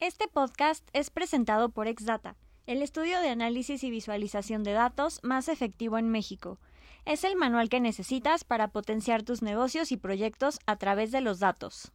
Este 0.00 0.28
podcast 0.32 0.88
es 0.92 1.10
presentado 1.10 1.70
por 1.70 1.88
Exdata, 1.88 2.36
el 2.66 2.82
estudio 2.82 3.20
de 3.20 3.30
análisis 3.30 3.82
y 3.82 3.90
visualización 3.90 4.62
de 4.62 4.70
datos 4.70 5.18
más 5.24 5.48
efectivo 5.48 5.98
en 5.98 6.08
México. 6.08 6.60
Es 7.04 7.24
el 7.24 7.34
manual 7.34 7.68
que 7.68 7.80
necesitas 7.80 8.44
para 8.44 8.68
potenciar 8.68 9.24
tus 9.24 9.42
negocios 9.42 9.90
y 9.90 9.96
proyectos 9.96 10.60
a 10.66 10.76
través 10.78 11.10
de 11.10 11.20
los 11.20 11.40
datos. 11.40 11.90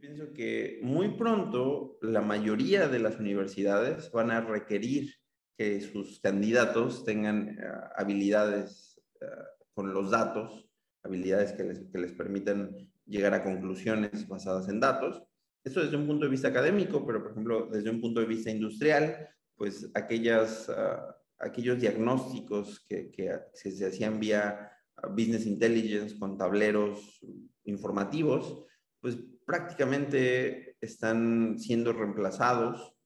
Pienso 0.00 0.32
que 0.32 0.80
muy 0.82 1.16
pronto 1.16 1.96
la 2.02 2.22
mayoría 2.22 2.88
de 2.88 2.98
las 2.98 3.20
universidades 3.20 4.10
van 4.10 4.32
a 4.32 4.40
requerir 4.40 5.14
que 5.56 5.80
sus 5.80 6.18
candidatos 6.18 7.04
tengan 7.04 7.50
eh, 7.50 7.62
habilidades 7.94 9.00
eh, 9.20 9.26
con 9.74 9.94
los 9.94 10.10
datos, 10.10 10.68
habilidades 11.04 11.52
que 11.52 11.62
les, 11.62 11.84
que 11.92 11.98
les 11.98 12.12
permitan 12.12 12.90
llegar 13.06 13.32
a 13.32 13.44
conclusiones 13.44 14.26
basadas 14.26 14.68
en 14.68 14.80
datos 14.80 15.22
esto 15.64 15.82
desde 15.82 15.96
un 15.96 16.06
punto 16.06 16.24
de 16.24 16.30
vista 16.30 16.48
académico, 16.48 17.06
pero 17.06 17.22
por 17.22 17.32
ejemplo 17.32 17.68
desde 17.70 17.90
un 17.90 18.00
punto 18.00 18.20
de 18.20 18.26
vista 18.26 18.50
industrial, 18.50 19.28
pues 19.56 19.90
aquellas, 19.94 20.68
ah, 20.68 21.16
aquellos 21.38 21.80
diagnósticos 21.80 22.84
que, 22.88 23.12
se 23.54 23.86
hacían 23.86 24.18
vía 24.18 24.72
ah, 24.96 25.06
business 25.08 25.46
intelligence 25.46 26.18
con 26.18 26.36
tableros 26.36 27.20
informativos, 27.64 28.66
pues 29.00 29.16
prácticamente 29.44 30.76
están 30.80 31.58
siendo 31.58 31.92
reemplazados, 31.92 32.96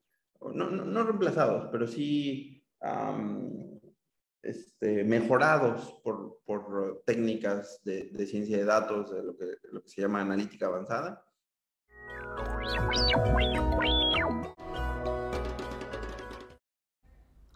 no, 0.40 0.70
no, 0.70 0.84
no 0.84 1.04
reemplazados, 1.04 1.68
pero 1.72 1.86
sí 1.86 2.62
este, 4.42 5.02
mejorados 5.04 6.00
por, 6.04 6.40
por 6.44 7.02
técnicas 7.04 7.80
de, 7.84 8.10
de, 8.12 8.26
ciencia 8.26 8.58
de 8.58 8.64
datos, 8.64 9.10
de 9.10 9.22
lo 9.22 9.36
que, 9.36 9.46
lo 9.72 9.82
que 9.82 9.88
se 9.88 10.00
llama 10.00 10.20
analítica 10.20 10.66
avanzada. 10.66 11.25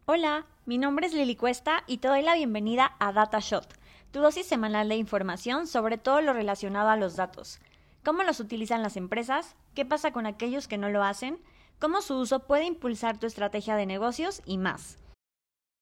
Hola, 0.06 0.47
mi 0.67 0.77
nombre 0.77 1.06
es 1.06 1.14
Lili 1.14 1.36
Cuesta 1.36 1.84
y 1.86 1.98
te 1.98 2.08
doy 2.08 2.22
la 2.22 2.34
bienvenida 2.34 2.97
a 2.98 3.12
DataShot, 3.12 3.67
tu 4.11 4.20
dosis 4.20 4.44
semanal 4.44 4.89
de 4.89 4.97
información 4.97 5.69
sobre 5.69 5.98
todo 5.98 6.20
lo 6.20 6.33
relacionado 6.33 6.89
a 6.89 6.97
los 6.97 7.14
datos. 7.14 7.61
¿Cómo 8.05 8.22
los 8.25 8.41
utilizan 8.41 8.83
las 8.83 8.97
empresas? 8.97 9.55
¿Qué 9.75 9.84
pasa 9.84 10.12
con 10.12 10.27
aquellos 10.27 10.67
que 10.67 10.78
no 10.78 10.89
lo 10.89 11.05
hacen? 11.05 11.39
¿Cómo 11.78 12.02
su 12.02 12.19
uso 12.19 12.47
puede 12.47 12.64
impulsar 12.64 13.19
tu 13.19 13.27
estrategia 13.27 13.77
de 13.77 13.86
negocios 13.86 14.42
y 14.45 14.58
más? 14.58 14.98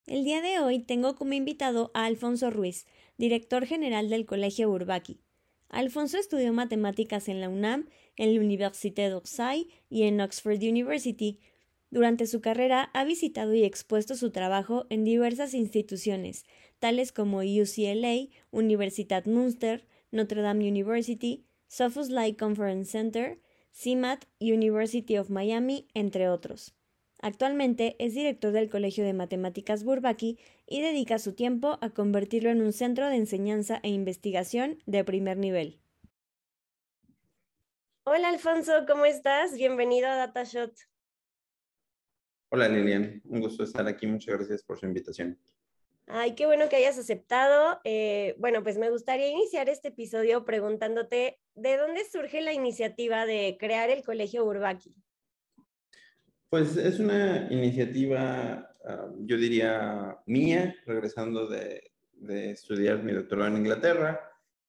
El 0.06 0.24
día 0.24 0.42
de 0.42 0.60
hoy 0.60 0.78
tengo 0.78 1.16
como 1.16 1.32
invitado 1.32 1.90
a 1.94 2.04
Alfonso 2.04 2.50
Ruiz, 2.50 2.86
director 3.16 3.66
general 3.66 4.10
del 4.10 4.26
Colegio 4.26 4.70
Urbaki. 4.70 5.20
Alfonso 5.68 6.18
estudió 6.18 6.52
matemáticas 6.52 7.28
en 7.28 7.40
la 7.40 7.48
UNAM, 7.48 7.88
en 8.16 8.34
la 8.34 8.40
Université 8.40 9.08
d'Orsay 9.08 9.68
y 9.90 10.04
en 10.04 10.20
Oxford 10.20 10.62
University. 10.62 11.40
Durante 11.90 12.26
su 12.26 12.40
carrera 12.40 12.90
ha 12.94 13.04
visitado 13.04 13.54
y 13.54 13.64
expuesto 13.64 14.14
su 14.14 14.30
trabajo 14.30 14.86
en 14.88 15.04
diversas 15.04 15.54
instituciones, 15.54 16.44
tales 16.78 17.12
como 17.12 17.38
UCLA, 17.38 18.28
Universitat 18.50 19.26
Münster, 19.26 19.86
Notre 20.10 20.42
Dame 20.42 20.68
University, 20.68 21.44
Sophos 21.66 22.08
Light 22.08 22.38
Conference 22.38 22.90
Center, 22.90 23.38
CIMAT, 23.72 24.24
University 24.40 25.18
of 25.18 25.28
Miami, 25.28 25.86
entre 25.94 26.28
otros. 26.28 26.77
Actualmente 27.20 27.96
es 27.98 28.14
director 28.14 28.52
del 28.52 28.70
Colegio 28.70 29.04
de 29.04 29.12
Matemáticas 29.12 29.82
Bourbaki 29.82 30.38
y 30.66 30.82
dedica 30.82 31.18
su 31.18 31.34
tiempo 31.34 31.78
a 31.80 31.90
convertirlo 31.90 32.50
en 32.50 32.62
un 32.62 32.72
centro 32.72 33.08
de 33.08 33.16
enseñanza 33.16 33.80
e 33.82 33.88
investigación 33.88 34.78
de 34.86 35.02
primer 35.02 35.36
nivel. 35.36 35.80
Hola 38.04 38.28
Alfonso, 38.28 38.72
¿cómo 38.86 39.04
estás? 39.04 39.54
Bienvenido 39.54 40.08
a 40.08 40.14
DataShot. 40.14 40.72
Hola 42.50 42.68
Lilian, 42.68 43.20
un 43.24 43.40
gusto 43.40 43.64
estar 43.64 43.86
aquí. 43.88 44.06
Muchas 44.06 44.36
gracias 44.36 44.62
por 44.62 44.78
su 44.78 44.86
invitación. 44.86 45.38
Ay, 46.06 46.34
qué 46.34 46.46
bueno 46.46 46.70
que 46.70 46.76
hayas 46.76 46.98
aceptado. 46.98 47.80
Eh, 47.84 48.34
bueno, 48.38 48.62
pues 48.62 48.78
me 48.78 48.88
gustaría 48.88 49.28
iniciar 49.28 49.68
este 49.68 49.88
episodio 49.88 50.44
preguntándote 50.44 51.38
de 51.54 51.76
dónde 51.76 52.04
surge 52.04 52.40
la 52.40 52.54
iniciativa 52.54 53.26
de 53.26 53.58
crear 53.60 53.90
el 53.90 54.02
Colegio 54.02 54.44
Bourbaki. 54.44 54.94
Pues 56.50 56.78
es 56.78 56.98
una 56.98 57.46
iniciativa, 57.52 58.70
ah, 58.86 59.12
yo 59.20 59.36
diría, 59.36 60.16
mía, 60.24 60.74
regresando 60.86 61.46
de, 61.46 61.92
estudiar 62.50 63.04
mi 63.04 63.12
doctorado 63.12 63.50
en 63.50 63.58
Inglaterra. 63.58 64.18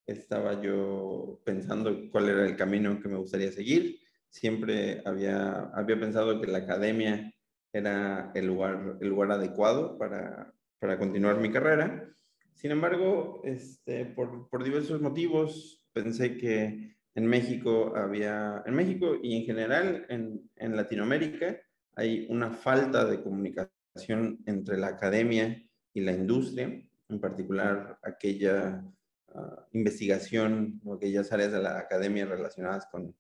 Estaba 0.06 0.62
yo 0.62 1.42
pensando 1.46 2.10
cuál 2.12 2.28
era 2.30 2.46
el 2.46 2.58
camino 2.58 3.00
que 3.00 3.08
me 3.08 3.16
gustaría 3.16 3.52
seguir. 3.54 3.98
Siempre 4.28 5.02
había, 5.06 5.72
había 5.74 5.98
pensado 5.98 6.42
que 6.42 6.48
la 6.48 6.60
academia 6.60 7.34
era 7.72 8.32
el 8.36 8.48
lugar, 8.48 8.98
el 9.00 9.08
lugar 9.08 9.32
adecuado 9.32 9.98
para, 9.98 10.54
para 10.80 11.00
continuar 11.00 11.40
mi 11.40 11.50
carrera. 11.50 12.10
Sin 12.56 12.72
embargo, 12.72 13.42
este, 13.46 14.06
por, 14.06 14.50
por 14.50 14.66
diversos 14.66 15.00
motivos, 15.00 15.88
pensé 15.94 16.36
que 16.38 16.98
en 17.16 17.26
México 17.26 17.94
había, 17.96 18.64
en 18.66 18.74
México 18.74 19.16
y 19.24 19.38
en 19.38 19.46
general 19.46 20.06
en, 20.10 20.52
en 20.58 20.76
Latinoamérica, 20.76 21.58
hay 22.00 22.26
una 22.30 22.52
falta 22.52 23.04
de 23.04 23.22
comunicación 23.22 24.40
entre 24.46 24.78
la 24.78 24.88
academia 24.88 25.62
y 25.94 26.00
la 26.00 26.14
industria, 26.14 26.82
en 27.10 27.20
particular 27.20 28.00
aquella 28.02 28.86
ah, 29.36 29.68
investigación 29.74 30.80
aquellas 30.96 31.32
áreas 31.34 31.52
de 31.52 31.62
la 31.62 31.78
academia 31.78 32.26
relacionadas 32.26 32.88
con 32.90 33.14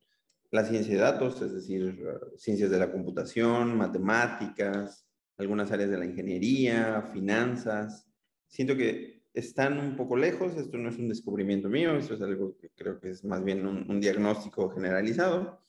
la 0.51 0.63
ciencia 0.63 0.93
de 0.93 1.01
datos, 1.01 1.41
es 1.41 1.53
decir, 1.53 2.01
ah, 2.07 2.25
ciencias 2.37 2.71
de 2.71 2.79
la 2.79 2.89
computación, 2.89 3.75
matemáticas, 3.75 5.05
algunas 5.37 5.71
áreas 5.73 5.89
de 5.89 5.97
la 5.97 6.05
ingeniería, 6.05 7.01
finanzas. 7.11 8.07
Siento 8.47 8.77
que 8.77 9.23
están 9.33 9.77
un 9.77 9.97
poco 9.97 10.15
lejos, 10.15 10.55
esto 10.55 10.77
no 10.77 10.87
es 10.87 10.97
un 10.97 11.09
descubrimiento 11.09 11.67
mío, 11.67 11.97
esto 11.97 12.13
es 12.13 12.21
algo 12.21 12.55
que 12.57 12.69
creo 12.69 12.97
que 13.01 13.09
es 13.09 13.25
más 13.25 13.43
bien 13.43 13.67
un 13.67 13.99
diagnóstico 13.99 14.69
generalizado 14.69 15.59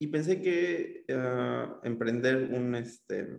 y 0.00 0.06
pensé 0.06 0.40
que 0.40 1.04
ah, 1.10 1.78
emprender 1.84 2.50
un, 2.52 2.74
este, 2.74 3.38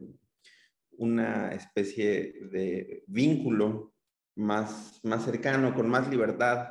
una 0.92 1.52
especie 1.54 2.34
de 2.52 3.04
vínculo 3.08 3.96
más, 4.36 5.00
más 5.04 5.26
cercano, 5.26 5.74
con 5.74 5.90
más 5.90 6.08
libertad 6.10 6.70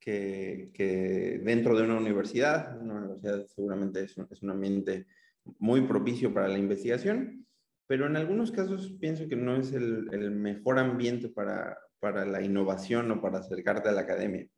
que, 0.00 0.72
que 0.74 1.40
dentro 1.44 1.76
de 1.76 1.84
una 1.84 1.96
universidad. 1.96 2.76
Una 2.82 2.96
universidad 2.96 3.46
seguramente 3.46 4.02
es 4.02 4.16
un, 4.18 4.26
es 4.28 4.42
un 4.42 4.50
ambiente 4.50 5.06
muy 5.60 5.82
propicio 5.82 6.34
para 6.34 6.48
la 6.48 6.58
investigación, 6.58 7.46
pero 7.86 8.06
en 8.06 8.16
algunos 8.16 8.50
casos 8.50 8.96
pienso 8.98 9.28
que 9.28 9.36
no 9.36 9.54
es 9.56 9.72
el, 9.72 10.08
el 10.12 10.32
mejor 10.32 10.80
ambiente 10.80 11.28
para, 11.28 11.78
para 12.00 12.26
la 12.26 12.42
innovación 12.42 13.12
o 13.12 13.22
para 13.22 13.38
acercarte 13.38 13.90
a 13.90 13.92
la 13.92 14.00
academia. 14.00 14.48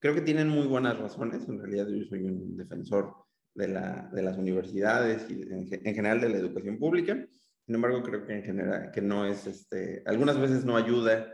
Creo 0.00 0.14
que 0.14 0.22
tienen 0.22 0.48
muy 0.48 0.66
buenas 0.66 0.98
razones, 0.98 1.48
en 1.48 1.60
realidad 1.60 1.86
yo 1.86 2.04
soy 2.06 2.24
un 2.24 2.56
defensor 2.56 3.14
de, 3.54 3.68
la, 3.68 4.08
de 4.12 4.22
las 4.22 4.36
universidades 4.36 5.28
y 5.30 5.42
en, 5.42 5.94
general 5.94 6.20
de 6.20 6.28
la 6.28 6.38
educación 6.38 6.78
pública. 6.78 7.26
Sin 7.66 7.74
embargo, 7.74 8.02
creo 8.02 8.24
que 8.24 8.34
en 8.34 8.42
general 8.42 8.90
que 8.92 9.00
no 9.00 9.24
es, 9.24 9.46
este, 9.46 10.02
algunas 10.06 10.38
veces 10.38 10.64
no 10.64 10.76
ayuda 10.76 11.32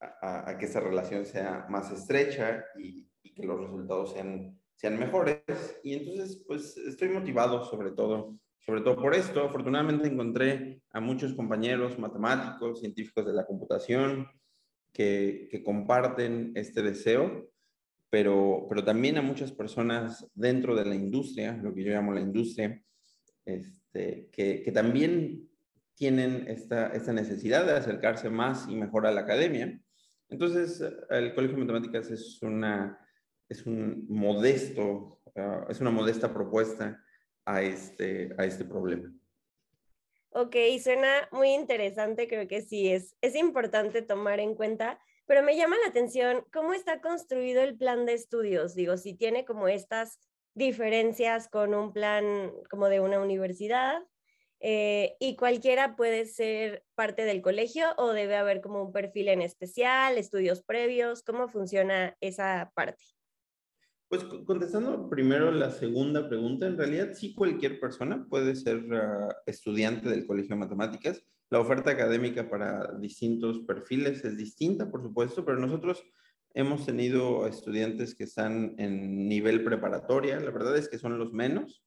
a, 0.00 0.56
que 0.58 0.66
esa 0.66 0.80
relación 0.80 1.24
sea 1.24 1.66
más 1.68 1.90
estrecha 1.90 2.64
y, 2.78 3.08
y, 3.22 3.34
que 3.34 3.44
los 3.44 3.60
resultados 3.60 4.12
sean, 4.12 4.58
sean 4.74 4.98
mejores. 4.98 5.42
Y 5.82 5.94
entonces, 5.94 6.44
pues 6.46 6.76
estoy 6.76 7.08
motivado 7.08 7.64
sobre 7.64 7.92
todo, 7.92 8.38
sobre 8.58 8.82
todo 8.82 8.96
por 8.96 9.14
esto. 9.14 9.44
Afortunadamente 9.44 10.08
encontré 10.08 10.82
a 10.90 11.00
muchos 11.00 11.34
compañeros 11.34 11.98
matemáticos, 11.98 12.80
científicos 12.80 13.26
de 13.26 13.32
la 13.32 13.46
computación, 13.46 14.28
que, 14.92 15.48
que 15.50 15.62
comparten 15.62 16.52
este 16.54 16.82
deseo 16.82 17.50
pero, 18.10 18.66
pero 18.68 18.84
también 18.84 19.18
a 19.18 19.22
muchas 19.22 19.52
personas 19.52 20.26
dentro 20.34 20.74
de 20.74 20.84
la 20.84 20.94
industria, 20.94 21.56
lo 21.62 21.74
que 21.74 21.84
yo 21.84 21.92
llamo 21.92 22.12
la 22.12 22.20
industria, 22.20 22.82
este, 23.44 24.28
que, 24.32 24.62
que 24.62 24.72
también 24.72 25.48
tienen 25.94 26.46
esta, 26.48 26.88
esta 26.88 27.12
necesidad 27.12 27.64
de 27.64 27.72
acercarse 27.72 28.28
más 28.28 28.68
y 28.68 28.76
mejor 28.76 29.06
a 29.06 29.12
la 29.12 29.22
academia. 29.22 29.80
Entonces, 30.28 30.82
el 31.10 31.34
Colegio 31.34 31.56
de 31.56 31.64
Matemáticas 31.64 32.10
es 32.10 32.42
una, 32.42 32.98
es 33.48 33.64
un 33.64 34.06
modesto, 34.08 35.20
uh, 35.24 35.70
es 35.70 35.80
una 35.80 35.90
modesta 35.90 36.32
propuesta 36.32 37.02
a 37.44 37.62
este, 37.62 38.34
a 38.36 38.44
este 38.44 38.64
problema. 38.64 39.12
Ok, 40.30 40.54
suena 40.82 41.28
muy 41.32 41.54
interesante, 41.54 42.28
creo 42.28 42.46
que 42.46 42.60
sí, 42.60 42.92
es, 42.92 43.16
es 43.22 43.34
importante 43.34 44.02
tomar 44.02 44.38
en 44.38 44.54
cuenta 44.54 44.98
pero 45.26 45.42
me 45.42 45.56
llama 45.56 45.76
la 45.82 45.90
atención 45.90 46.44
cómo 46.52 46.72
está 46.72 47.00
construido 47.00 47.62
el 47.62 47.76
plan 47.76 48.06
de 48.06 48.14
estudios. 48.14 48.74
Digo, 48.74 48.96
si 48.96 49.14
tiene 49.14 49.44
como 49.44 49.68
estas 49.68 50.20
diferencias 50.54 51.48
con 51.48 51.74
un 51.74 51.92
plan 51.92 52.52
como 52.70 52.88
de 52.88 53.00
una 53.00 53.20
universidad 53.20 54.02
eh, 54.60 55.16
y 55.20 55.36
cualquiera 55.36 55.96
puede 55.96 56.24
ser 56.24 56.82
parte 56.94 57.24
del 57.24 57.42
colegio 57.42 57.88
o 57.98 58.12
debe 58.12 58.36
haber 58.36 58.62
como 58.62 58.82
un 58.82 58.92
perfil 58.92 59.28
en 59.28 59.42
especial, 59.42 60.16
estudios 60.16 60.62
previos, 60.62 61.22
¿cómo 61.22 61.48
funciona 61.48 62.16
esa 62.20 62.72
parte? 62.74 63.04
Pues 64.08 64.22
contestando 64.46 65.10
primero 65.10 65.50
la 65.50 65.70
segunda 65.72 66.28
pregunta, 66.28 66.66
en 66.66 66.78
realidad 66.78 67.12
sí 67.12 67.34
cualquier 67.34 67.80
persona 67.80 68.24
puede 68.30 68.54
ser 68.54 68.82
ah, 68.92 69.28
estudiante 69.46 70.08
del 70.08 70.26
Colegio 70.26 70.54
de 70.54 70.60
Matemáticas. 70.60 71.22
La 71.50 71.60
oferta 71.60 71.90
académica 71.90 72.48
para 72.48 72.92
distintos 72.98 73.60
perfiles 73.60 74.24
es 74.24 74.36
distinta, 74.36 74.90
por 74.90 75.02
supuesto, 75.02 75.44
pero 75.44 75.58
nosotros 75.58 76.02
hemos 76.54 76.86
tenido 76.86 77.46
estudiantes 77.46 78.14
que 78.14 78.24
están 78.24 78.74
en 78.78 79.28
nivel 79.28 79.62
preparatoria, 79.62 80.40
la 80.40 80.50
verdad 80.50 80.76
es 80.76 80.88
que 80.88 80.98
son 80.98 81.18
los 81.18 81.32
menos, 81.32 81.84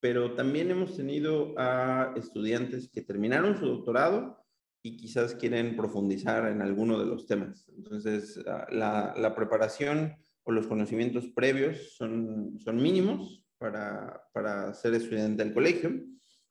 pero 0.00 0.34
también 0.34 0.70
hemos 0.70 0.96
tenido 0.96 1.54
a 1.56 2.12
estudiantes 2.16 2.90
que 2.90 3.00
terminaron 3.00 3.56
su 3.56 3.66
doctorado 3.66 4.44
y 4.82 4.98
quizás 4.98 5.34
quieren 5.34 5.76
profundizar 5.76 6.46
en 6.52 6.60
alguno 6.60 6.98
de 6.98 7.06
los 7.06 7.26
temas. 7.26 7.66
Entonces, 7.74 8.38
ah, 8.46 8.66
la, 8.70 9.34
preparación 9.34 10.14
o 10.42 10.52
los 10.52 10.66
conocimientos 10.66 11.28
previos 11.28 11.94
son, 11.96 12.58
son 12.58 12.76
mínimos 12.76 13.46
para, 13.56 14.22
para 14.34 14.74
ser 14.74 14.92
estudiante 14.92 15.42
del 15.42 15.54
colegio. 15.54 16.04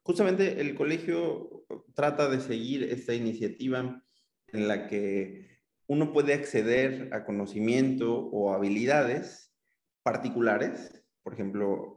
Justamente 0.04 0.60
el 0.60 0.76
colegio 0.76 1.66
trata 1.94 2.30
de 2.30 2.42
seguir 2.42 2.84
esta 2.84 3.14
iniciativa 3.14 4.04
en 4.48 4.68
la 4.68 4.88
que 4.88 5.54
uno 5.88 6.12
puede 6.12 6.34
acceder 6.34 7.10
a 7.14 7.26
conocimiento 7.26 8.18
o 8.18 8.54
habilidades 8.54 9.54
particulares, 10.04 11.04
por 11.24 11.34
ejemplo, 11.34 11.96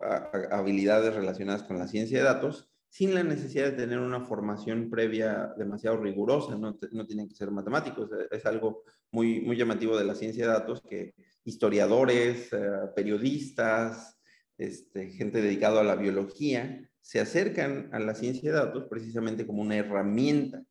habilidades 0.53 1.15
relacionadas 1.15 1.65
con 1.65 1.79
la 1.79 1.89
ciencia 1.89 2.19
de 2.19 2.25
datos, 2.25 2.71
sin 2.89 3.15
la 3.15 3.25
necesidad 3.25 3.73
de 3.73 3.77
tener 3.77 3.99
una 3.99 4.21
formación 4.21 4.89
previa 4.89 5.53
demasiado 5.59 5.97
rigurosa, 5.99 6.57
no, 6.57 6.77
tienen 7.07 7.29
que 7.29 7.35
ser 7.35 7.51
matemáticos, 7.51 8.09
es 8.31 8.47
algo 8.47 8.85
muy, 9.11 9.41
muy 9.41 9.57
llamativo 9.57 9.99
de 9.99 10.05
la 10.05 10.15
ciencia 10.15 10.47
de 10.47 10.53
datos 10.53 10.81
que 10.83 11.15
historiadores, 11.45 12.53
eh, 12.53 12.59
periodistas, 12.95 14.16
este, 14.59 15.11
gente 15.11 15.41
dedicada 15.41 15.81
a 15.81 15.85
la 15.85 15.97
biología, 15.97 16.89
se 17.01 17.21
acercan 17.21 17.89
a 17.93 17.99
la 17.99 18.15
ciencia 18.15 18.51
de 18.51 18.59
datos 18.59 18.87
precisamente 18.91 19.47
como 19.47 19.63
una 19.63 19.77
herramienta. 19.77 20.65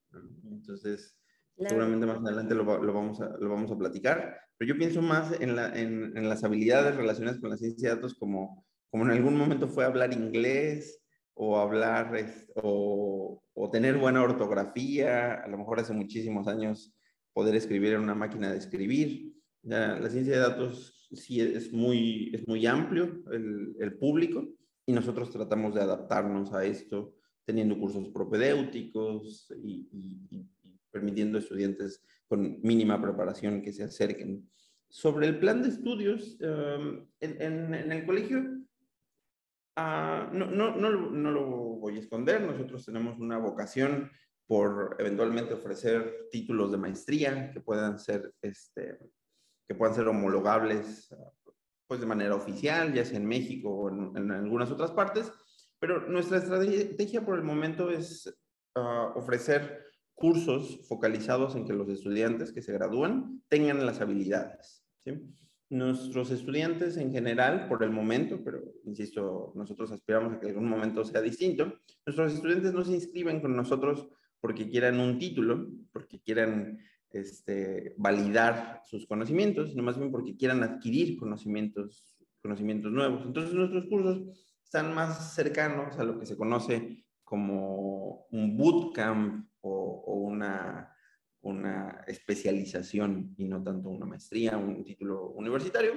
Entonces, 0.50 1.18
seguramente 1.58 2.06
más 2.06 2.18
adelante 2.18 2.56
lo, 2.56 2.66
vamos 2.66 3.22
a, 3.22 3.38
lo 3.40 3.50
vamos 3.50 3.72
a 3.72 3.78
platicar, 3.78 4.38
pero 4.58 4.74
yo 4.74 4.78
pienso 4.78 5.02
más 5.02 5.40
en, 5.40 5.56
la, 5.56 5.68
en, 5.78 6.18
en, 6.18 6.28
las 6.28 6.44
habilidades 6.44 6.96
relacionadas 6.96 7.40
con 7.40 7.50
la 7.50 7.58
ciencia 7.58 7.90
de 7.90 7.96
datos 7.96 8.16
como, 8.16 8.66
como 8.90 9.06
en 9.06 9.12
algún 9.12 9.38
momento 9.38 9.68
fue 9.68 9.86
hablar 9.86 10.14
inglés 10.14 11.02
o 11.34 11.58
hablar 11.58 12.12
o, 12.56 13.42
o 13.54 13.70
tener 13.70 13.98
buena 13.98 14.22
ortografía, 14.22 15.36
a 15.36 15.48
lo 15.48 15.58
mejor 15.58 15.80
hace 15.80 15.94
muchísimos 15.94 16.48
años 16.48 16.94
poder 17.34 17.56
escribir 17.56 17.94
en 17.94 18.02
una 18.02 18.16
máquina 18.16 18.52
de 18.52 18.58
escribir 18.58 19.34
la 19.64 20.10
ciencia 20.10 20.36
de 20.36 20.40
datos 20.40 20.95
sí 21.16 21.42
es 21.42 21.72
muy, 21.72 22.32
es 22.34 22.48
muy 22.48 22.66
amplio 22.66 23.24
el, 23.32 23.76
el, 23.80 23.98
público 23.98 24.48
y 24.86 24.94
nosotros 24.94 25.32
tratamos 25.32 25.74
de 25.74 25.82
adaptarnos 25.82 26.54
a 26.54 26.66
esto 26.66 27.16
teniendo 27.46 27.80
cursos 27.80 28.10
propedéuticos 28.10 29.54
y, 29.64 29.88
permitiendo 30.92 31.38
estudiantes 31.38 32.02
con 32.28 32.62
mínima 32.62 33.02
preparación 33.02 33.62
que 33.62 33.74
se 33.74 33.84
acerquen. 33.84 34.50
Sobre 34.88 35.28
el 35.28 35.40
plan 35.40 35.62
de 35.62 35.70
estudios, 35.70 36.38
um, 36.40 37.06
en, 37.20 37.92
el 37.92 38.06
colegio, 38.06 38.40
uh, 39.78 40.34
no, 40.34 40.50
no, 40.50 40.76
no, 40.76 41.12
no, 41.12 41.32
lo 41.32 41.46
voy 41.46 41.98
a 41.98 42.00
esconder, 42.00 42.42
nosotros 42.42 42.86
tenemos 42.86 43.20
una 43.20 43.38
vocación 43.38 44.10
por 44.48 44.96
eventualmente 45.00 45.54
ofrecer 45.54 46.28
títulos 46.32 46.72
de 46.72 46.78
maestría 46.78 47.52
que 47.52 47.60
puedan 47.60 48.00
ser 48.00 48.34
este, 48.42 48.98
que 49.68 49.76
puedan 49.76 49.96
ser 49.96 50.08
homologables 50.08 51.10
pues 51.88 52.00
de 52.00 52.06
manera 52.06 52.36
oficial, 52.36 52.94
ya 52.94 53.06
sea 53.06 53.18
en 53.18 53.28
México 53.28 53.70
o 53.70 53.90
en, 53.90 54.32
algunas 54.32 54.72
otras 54.72 54.92
partes, 54.92 55.32
pero 55.80 56.08
nuestra 56.08 56.38
estrategia 56.38 57.24
por 57.24 57.38
el 57.38 57.44
momento 57.44 57.92
es 57.92 58.28
uh, 58.76 59.18
ofrecer 59.18 59.84
cursos 60.16 60.88
focalizados 60.88 61.56
en 61.56 61.66
que 61.66 61.74
los 61.74 61.90
estudiantes 61.90 62.52
que 62.52 62.62
se 62.62 62.74
gradúan 62.74 63.44
tengan 63.50 63.86
las 63.86 64.02
habilidades. 64.02 64.84
Nuestros 65.70 66.32
estudiantes 66.32 66.98
en 66.98 67.12
general, 67.12 67.68
por 67.68 67.84
el 67.84 67.92
momento, 67.92 68.42
pero 68.44 68.62
insisto, 68.86 69.52
nosotros 69.56 69.92
aspiramos 69.92 70.34
a 70.34 70.40
que 70.40 70.48
en 70.48 70.54
algún 70.54 70.70
momento 70.70 71.04
sea 71.04 71.22
distinto, 71.22 71.74
nuestros 72.06 72.34
estudiantes 72.34 72.74
no 72.74 72.84
se 72.84 72.94
inscriben 72.94 73.42
con 73.42 73.56
nosotros 73.56 74.08
porque 74.40 74.70
quieran 74.70 75.00
un 75.00 75.20
título, 75.20 75.68
porque 75.92 76.20
quieran 76.22 76.80
este, 77.16 77.96
validar 77.98 78.82
sus 78.86 79.08
conocimientos, 79.08 79.70
sino 79.70 79.84
más 79.84 79.98
bien 79.98 80.12
porque 80.12 80.36
quieran 80.36 80.64
adquirir 80.64 81.18
conocimientos, 81.18 82.14
conocimientos 82.42 82.92
nuevos. 82.92 83.24
Entonces 83.26 83.54
nuestros 83.54 83.86
cursos 83.86 84.22
están 84.64 84.94
más 84.94 85.34
cercanos 85.34 85.98
a 85.98 86.04
lo 86.04 86.20
que 86.20 86.26
se 86.26 86.36
conoce 86.36 87.06
como 87.24 88.28
un 88.32 88.58
bootcamp 88.58 89.48
o, 89.62 90.14
una, 90.16 90.94
una 91.42 92.04
especialización 92.06 93.34
y 93.38 93.46
no 93.46 93.64
tanto 93.64 93.90
una 93.90 94.06
maestría, 94.06 94.58
un 94.58 94.84
título 94.84 95.30
universitario. 95.30 95.94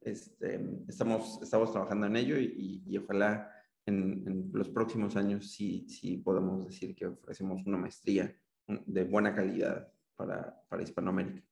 Este, 0.00 0.60
estamos, 0.88 1.40
estamos 1.42 1.72
trabajando 1.72 2.06
en 2.06 2.16
ello 2.16 2.38
y, 2.38 2.82
y 2.86 2.98
ojalá 2.98 3.50
en, 3.86 4.24
en, 4.26 4.50
los 4.52 4.68
próximos 4.68 5.16
años 5.16 5.50
sí, 5.50 5.86
sí 5.88 6.18
podamos 6.18 6.66
decir 6.66 6.94
que 6.94 7.06
ofrecemos 7.06 7.66
una 7.66 7.78
maestría 7.78 8.34
de 8.66 9.04
buena 9.04 9.34
calidad 9.34 9.90
para, 10.20 10.62
para 10.68 10.82
Hispanoamérica. 10.82 11.42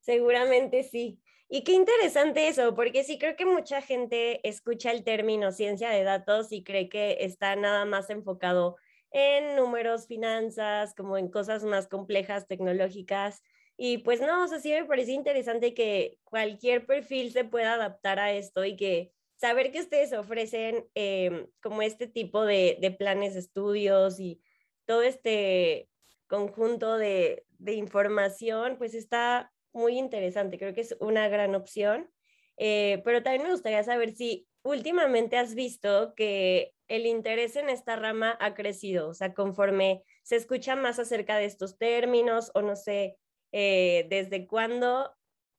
Seguramente 0.00 0.82
sí. 0.84 1.20
Y 1.48 1.62
qué 1.62 1.72
interesante 1.72 2.48
eso, 2.48 2.74
porque 2.74 3.04
sí 3.04 3.18
creo 3.18 3.36
que 3.36 3.44
mucha 3.44 3.82
gente 3.82 4.46
escucha 4.48 4.92
el 4.92 5.04
término 5.04 5.52
ciencia 5.52 5.90
de 5.90 6.04
datos 6.04 6.52
y 6.52 6.62
cree 6.62 6.88
que 6.88 7.18
está 7.20 7.54
nada 7.56 7.84
más 7.84 8.10
enfocado 8.10 8.76
en 9.10 9.56
números, 9.56 10.06
finanzas, 10.06 10.94
como 10.94 11.18
en 11.18 11.28
cosas 11.28 11.64
más 11.64 11.86
complejas, 11.88 12.46
tecnológicas. 12.46 13.42
Y 13.76 13.98
pues 13.98 14.20
no, 14.20 14.44
o 14.44 14.48
sea, 14.48 14.60
sí 14.60 14.70
me 14.70 14.84
parece 14.84 15.12
interesante 15.12 15.74
que 15.74 16.18
cualquier 16.24 16.86
perfil 16.86 17.32
se 17.32 17.44
pueda 17.44 17.74
adaptar 17.74 18.18
a 18.18 18.32
esto 18.32 18.64
y 18.64 18.76
que 18.76 19.12
saber 19.36 19.72
que 19.72 19.80
ustedes 19.80 20.12
ofrecen 20.12 20.86
eh, 20.94 21.46
como 21.60 21.82
este 21.82 22.06
tipo 22.06 22.44
de, 22.44 22.78
de 22.80 22.90
planes 22.90 23.36
estudios 23.36 24.20
y 24.20 24.40
todo 24.86 25.02
este 25.02 25.88
conjunto 26.34 26.98
de, 26.98 27.44
de 27.58 27.74
información, 27.74 28.76
pues 28.76 28.94
está 28.94 29.52
muy 29.72 29.98
interesante. 29.98 30.58
Creo 30.58 30.74
que 30.74 30.80
es 30.80 30.96
una 31.00 31.28
gran 31.28 31.54
opción. 31.54 32.10
Eh, 32.56 33.02
pero 33.04 33.22
también 33.22 33.44
me 33.44 33.50
gustaría 33.50 33.82
saber 33.82 34.12
si 34.12 34.46
últimamente 34.62 35.36
has 35.36 35.54
visto 35.54 36.14
que 36.16 36.72
el 36.88 37.06
interés 37.06 37.56
en 37.56 37.68
esta 37.68 37.96
rama 37.96 38.36
ha 38.40 38.54
crecido, 38.54 39.08
o 39.08 39.14
sea, 39.14 39.34
conforme 39.34 40.04
se 40.22 40.36
escucha 40.36 40.76
más 40.76 40.98
acerca 40.98 41.36
de 41.36 41.46
estos 41.46 41.78
términos 41.78 42.50
o 42.54 42.62
no 42.62 42.76
sé, 42.76 43.16
eh, 43.52 44.06
desde 44.08 44.46
cuándo 44.46 45.10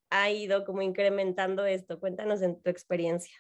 ha 0.10 0.32
ido 0.32 0.64
como 0.64 0.82
incrementando 0.82 1.66
esto. 1.66 2.00
Cuéntanos 2.00 2.42
en 2.42 2.62
tu 2.62 2.70
experiencia. 2.70 3.36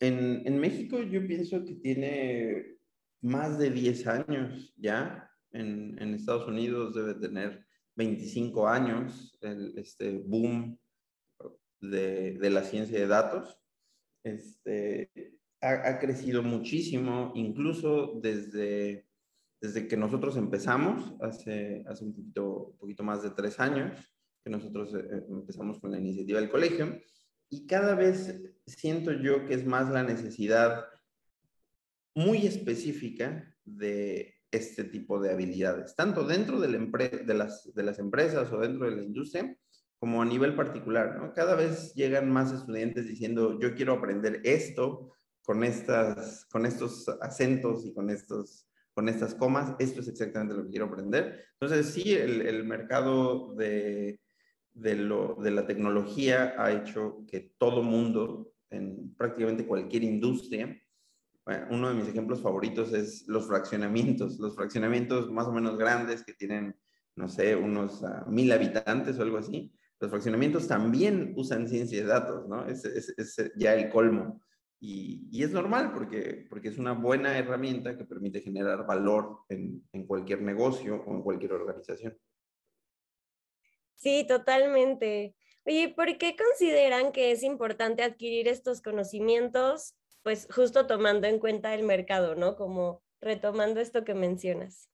En, 0.00 0.42
en 0.46 0.58
México 0.58 1.02
yo 1.02 1.26
pienso 1.26 1.64
que 1.64 1.74
tiene 1.74 2.76
más 3.20 3.58
de 3.58 3.70
10 3.70 4.06
años 4.06 4.72
ya 4.76 5.33
en, 5.54 5.96
en 6.00 6.14
Estados 6.14 6.46
Unidos 6.46 6.94
debe 6.94 7.14
tener 7.14 7.64
25 7.96 8.68
años, 8.68 9.36
el, 9.40 9.78
este 9.78 10.18
boom 10.18 10.78
de, 11.80 12.32
de, 12.38 12.50
la 12.50 12.62
ciencia 12.62 12.98
de 12.98 13.06
datos. 13.06 13.58
Este, 14.24 15.10
ha, 15.60 15.88
ha, 15.88 15.98
crecido 15.98 16.42
muchísimo, 16.42 17.32
incluso 17.34 18.18
desde, 18.20 19.06
desde 19.60 19.86
que 19.86 19.96
nosotros 19.96 20.36
empezamos, 20.36 21.14
hace, 21.20 21.84
hace 21.86 22.04
un 22.04 22.14
poquito, 22.14 22.74
poquito 22.78 23.04
más 23.04 23.22
de 23.22 23.30
tres 23.30 23.60
años, 23.60 23.96
que 24.42 24.50
nosotros 24.50 24.92
eh, 24.94 25.24
empezamos 25.28 25.78
con 25.78 25.92
la 25.92 25.98
iniciativa 25.98 26.40
del 26.40 26.50
colegio, 26.50 27.00
y 27.48 27.66
cada 27.66 27.94
vez 27.94 28.40
siento 28.66 29.12
yo 29.12 29.46
que 29.46 29.54
es 29.54 29.64
más 29.64 29.90
la 29.90 30.02
necesidad 30.02 30.86
muy 32.14 32.46
específica 32.46 33.54
de 33.64 34.33
este 34.54 34.84
tipo 34.84 35.20
de 35.20 35.30
habilidades, 35.30 35.94
tanto 35.96 36.24
dentro 36.24 36.60
de, 36.60 36.68
la 36.68 36.78
de, 36.78 37.34
las, 37.84 37.98
empresas 37.98 38.52
o 38.52 38.60
dentro 38.60 38.88
de 38.88 38.96
la 38.96 39.02
industria, 39.02 39.56
como 39.98 40.22
a 40.22 40.24
nivel 40.24 40.54
particular. 40.54 41.32
Cada 41.34 41.54
vez 41.54 41.94
llegan 41.94 42.30
más 42.30 42.52
estudiantes 42.52 43.08
diciendo, 43.08 43.58
yo 43.60 43.74
quiero 43.74 43.94
aprender 43.94 44.40
esto 44.44 45.12
con, 45.42 45.64
estas, 45.64 46.44
con 46.46 46.66
estos 46.66 47.08
acentos 47.20 47.84
y 47.86 47.92
con, 47.92 48.10
estos, 48.10 48.66
con 48.92 49.08
estas 49.08 49.34
comas, 49.34 49.74
esto 49.78 50.00
es 50.00 50.08
exactamente 50.08 50.54
lo 50.54 50.64
que 50.64 50.70
quiero 50.70 50.86
aprender. 50.86 51.44
Entonces, 51.58 51.92
sí, 51.92 52.14
el, 52.14 52.42
el 52.42 52.64
mercado 52.64 53.54
de, 53.54 54.20
de 54.74 55.50
la 55.50 55.66
tecnología 55.66 56.54
ha 56.58 56.72
hecho 56.72 57.24
que 57.26 57.52
todo 57.58 57.82
mundo, 57.82 58.52
en 58.70 59.14
prácticamente 59.14 59.66
cualquier 59.66 60.04
industria, 60.04 60.80
uno 61.70 61.88
de 61.88 61.94
mis 61.94 62.08
ejemplos 62.08 62.40
favoritos 62.40 62.92
es 62.92 63.26
los 63.28 63.46
fraccionamientos, 63.46 64.38
los 64.38 64.54
fraccionamientos 64.54 65.30
más 65.30 65.46
o 65.46 65.52
menos 65.52 65.76
grandes 65.76 66.24
que 66.24 66.32
tienen, 66.32 66.74
no 67.16 67.28
sé, 67.28 67.54
unos 67.54 68.02
uh, 68.02 68.30
mil 68.30 68.50
habitantes 68.50 69.18
o 69.18 69.22
algo 69.22 69.38
así. 69.38 69.72
los 70.00 70.10
fraccionamientos 70.10 70.66
también 70.66 71.34
usan 71.36 71.68
ciencia 71.68 72.00
de 72.00 72.06
datos, 72.06 72.48
¿no? 72.48 72.66
Es, 72.66 72.84
es, 72.84 73.52
ya 73.56 73.74
el 73.74 73.90
colmo. 73.90 74.40
Y, 74.80 75.28
y, 75.30 75.42
es 75.42 75.50
normal 75.50 75.92
porque, 75.92 76.46
porque 76.48 76.68
es 76.68 76.78
una 76.78 76.92
buena 76.92 77.38
herramienta 77.38 77.96
que 77.96 78.04
permite 78.04 78.40
generar 78.40 78.86
valor 78.86 79.40
en, 79.48 79.82
en 79.92 80.06
cualquier 80.06 80.42
negocio 80.42 81.02
o 81.06 81.14
en 81.14 81.22
cualquier 81.22 81.52
organización. 81.52 82.18
Sí, 83.94 84.26
totalmente. 84.26 85.34
Oye, 85.64 85.88
¿por 85.88 86.18
qué 86.18 86.36
consideran 86.36 87.12
que 87.12 87.32
es 87.32 87.42
importante 87.42 88.02
adquirir 88.02 88.48
estos 88.48 88.82
conocimientos? 88.82 89.94
Pues 90.24 90.48
justo 90.50 90.86
tomando 90.86 91.26
en 91.26 91.38
cuenta 91.38 91.74
el 91.74 91.84
mercado, 91.84 92.34
¿no? 92.34 92.56
Como 92.56 93.02
retomando 93.20 93.78
esto 93.78 94.04
que 94.04 94.14
mencionas. 94.14 94.88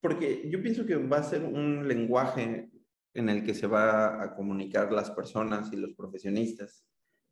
Porque 0.00 0.48
yo 0.48 0.62
pienso 0.62 0.86
que 0.86 0.96
va 0.96 1.18
a 1.18 1.24
ser 1.24 1.42
un 1.42 1.88
lenguaje 1.88 2.70
en 3.14 3.28
el 3.28 3.44
que 3.44 3.52
se 3.52 3.66
va 3.66 4.22
a 4.22 4.36
comunicar 4.36 4.92
las 4.92 5.10
personas 5.10 5.72
y 5.72 5.76
los 5.76 5.92
profesionistas. 5.94 6.86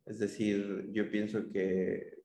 Es 0.05 0.19
decir, 0.19 0.89
yo 0.91 1.09
pienso 1.09 1.49
que 1.49 2.23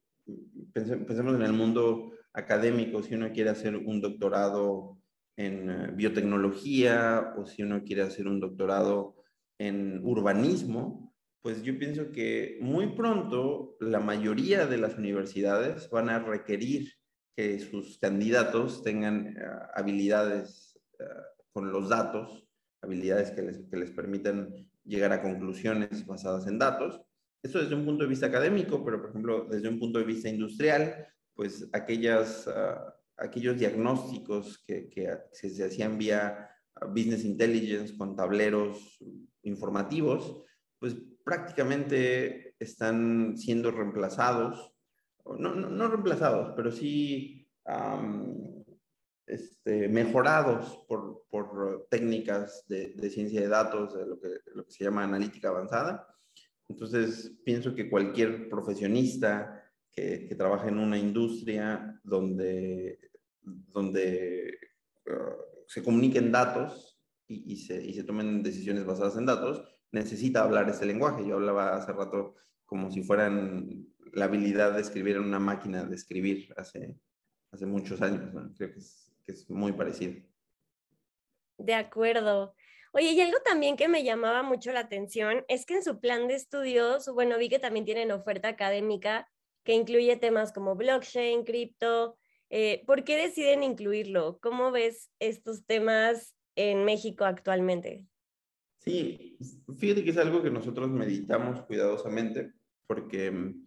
pensemos 0.73 1.35
en 1.37 1.43
el 1.43 1.53
mundo 1.53 2.12
académico, 2.33 3.03
si 3.03 3.14
uno 3.14 3.31
quiere 3.31 3.50
hacer 3.50 3.76
un 3.76 4.00
doctorado 4.00 4.99
en 5.37 5.71
eh, 5.71 5.91
biotecnología 5.95 7.35
o 7.37 7.47
si 7.47 7.62
uno 7.62 7.85
quiere 7.85 8.03
hacer 8.03 8.26
un 8.26 8.41
doctorado 8.41 9.14
en 9.59 10.05
urbanismo, 10.05 11.03
pues 11.45 11.63
yo 11.63 11.79
pienso 11.79 12.11
que 12.11 12.57
muy 12.63 12.95
pronto 12.97 13.77
la 13.79 14.01
mayoría 14.01 14.67
de 14.67 14.79
las 14.79 14.97
universidades 14.97 15.91
van 15.91 16.09
a 16.09 16.19
requerir 16.19 16.91
que 17.37 17.59
sus 17.59 17.99
candidatos 17.99 18.83
tengan 18.83 19.27
eh, 19.27 19.41
habilidades 19.75 20.81
eh, 20.99 21.05
con 21.53 21.71
los 21.71 21.91
datos, 21.91 22.49
habilidades 22.81 23.31
que 23.33 23.43
les, 23.43 23.59
que 23.69 23.77
les 23.77 23.91
permitan 23.91 24.55
llegar 24.85 25.13
a 25.13 25.21
conclusiones 25.21 26.07
basadas 26.07 26.47
en 26.47 26.59
datos. 26.59 27.03
Eso 27.43 27.61
desde 27.61 27.75
un 27.75 27.85
punto 27.85 28.05
de 28.05 28.09
vista 28.09 28.25
académico, 28.25 28.83
pero 28.83 29.03
por 29.03 29.11
ejemplo 29.11 29.45
desde 29.45 29.69
un 29.69 29.79
punto 29.79 29.99
de 29.99 30.07
vista 30.07 30.31
industrial, 30.31 31.07
pues 31.35 31.69
aquellas, 31.75 32.49
ah, 32.49 32.97
aquellos 33.19 33.59
diagnósticos 33.59 34.65
que, 34.67 34.89
que 34.89 35.15
se 35.31 35.63
hacían 35.63 35.99
vía 35.99 36.49
business 36.89 37.23
intelligence 37.23 37.95
con 37.99 38.17
tableros 38.17 38.99
informativos, 39.43 40.43
pues 40.79 40.97
prácticamente 41.25 42.54
están 42.59 43.37
siendo 43.37 43.71
reemplazados 43.71 44.75
no, 45.25 45.54
no, 45.54 45.88
reemplazados, 45.88 46.52
pero 46.57 46.71
sí 46.71 47.49
este, 49.26 49.88
mejorados 49.88 50.85
por, 50.87 51.25
por 51.31 51.87
técnicas 51.90 52.64
de, 52.69 53.11
ciencia 53.11 53.40
de 53.40 53.49
datos, 53.49 53.95
de 53.95 54.07
lo 54.07 54.21
que, 54.21 54.28
lo 54.54 54.64
que 54.64 54.73
se 54.73 54.85
llama 54.85 55.04
analítica 55.04 55.49
avanzada. 55.49 56.07
Entonces, 56.69 57.38
pienso 57.45 57.75
que 57.75 57.90
cualquier 57.90 58.49
profesionista 58.49 59.62
que, 59.90 60.26
que 60.28 60.35
trabaja 60.35 60.69
en 60.69 60.78
una 60.78 60.99
industria 60.99 62.00
donde, 62.02 62.99
donde 63.40 64.59
uh, 65.07 65.64
se 65.66 65.83
comuniquen 65.83 66.33
datos 66.33 66.99
y, 67.26 67.52
y, 67.52 67.57
se, 67.57 67.83
y 67.83 67.95
se 67.95 68.04
tomen 68.04 68.43
decisiones 68.43 68.85
basadas 68.85 69.16
en 69.16 69.26
datos, 69.26 69.74
necesita 69.95 70.43
hablar 70.43 70.69
ese 70.69 70.85
lenguaje. 70.85 71.27
Yo 71.27 71.37
hablaba 71.37 71.75
hace 71.77 71.93
rato 71.93 72.35
como 72.67 72.91
si 72.91 73.03
fueran 73.03 73.87
la 74.13 74.27
habilidad 74.27 74.73
de 74.75 74.81
escribir 74.81 75.17
en 75.17 75.23
una 75.23 75.39
máquina 75.39 75.85
de 75.85 75.95
escribir 75.95 76.53
hace, 76.57 76.99
hace 77.53 77.65
muchos 77.65 78.03
años. 78.03 78.31
Creo 78.57 78.73
que 78.73 78.79
es, 78.79 79.13
que 79.25 79.33
es 79.33 79.49
muy 79.49 79.73
parecido. 79.73 80.15
De 81.59 81.75
acuerdo. 81.75 82.55
Oye, 82.93 83.13
y 83.13 83.21
algo 83.21 83.39
también 83.45 83.77
que 83.77 83.89
me 83.89 84.05
llamaba 84.05 84.43
mucho 84.43 84.73
la 84.73 84.81
atención 84.81 85.45
es 85.49 85.67
que 85.67 85.75
en 85.75 85.85
su 85.85 86.01
plan 86.01 86.29
de 86.29 86.35
estudios, 86.35 87.09
bueno, 87.13 87.39
vi 87.39 87.49
que 87.49 87.59
también 87.59 87.85
tienen 87.85 88.13
oferta 88.13 88.49
académica 88.49 89.29
que 89.65 89.73
incluye 89.73 90.17
temas 90.17 90.53
como 90.53 90.77
blockchain, 90.77 91.45
cripto. 91.45 92.19
Eh, 92.51 92.83
¿Por 92.87 93.05
qué 93.05 93.17
deciden 93.17 93.63
incluirlo? 93.63 94.39
¿Cómo 94.41 94.71
ves 94.71 95.11
estos 95.19 95.65
temas 95.65 96.37
en 96.55 96.85
México 96.85 97.25
actualmente? 97.25 98.05
Sí, 98.85 99.38
fíjate 99.79 100.05
que 100.05 100.11
es 100.11 100.19
algo 100.19 100.43
que 100.43 100.50
nosotros 100.50 100.91
meditamos 100.91 101.62
cuidadosamente 101.62 102.53
porque 102.87 103.31
mm, 103.31 103.64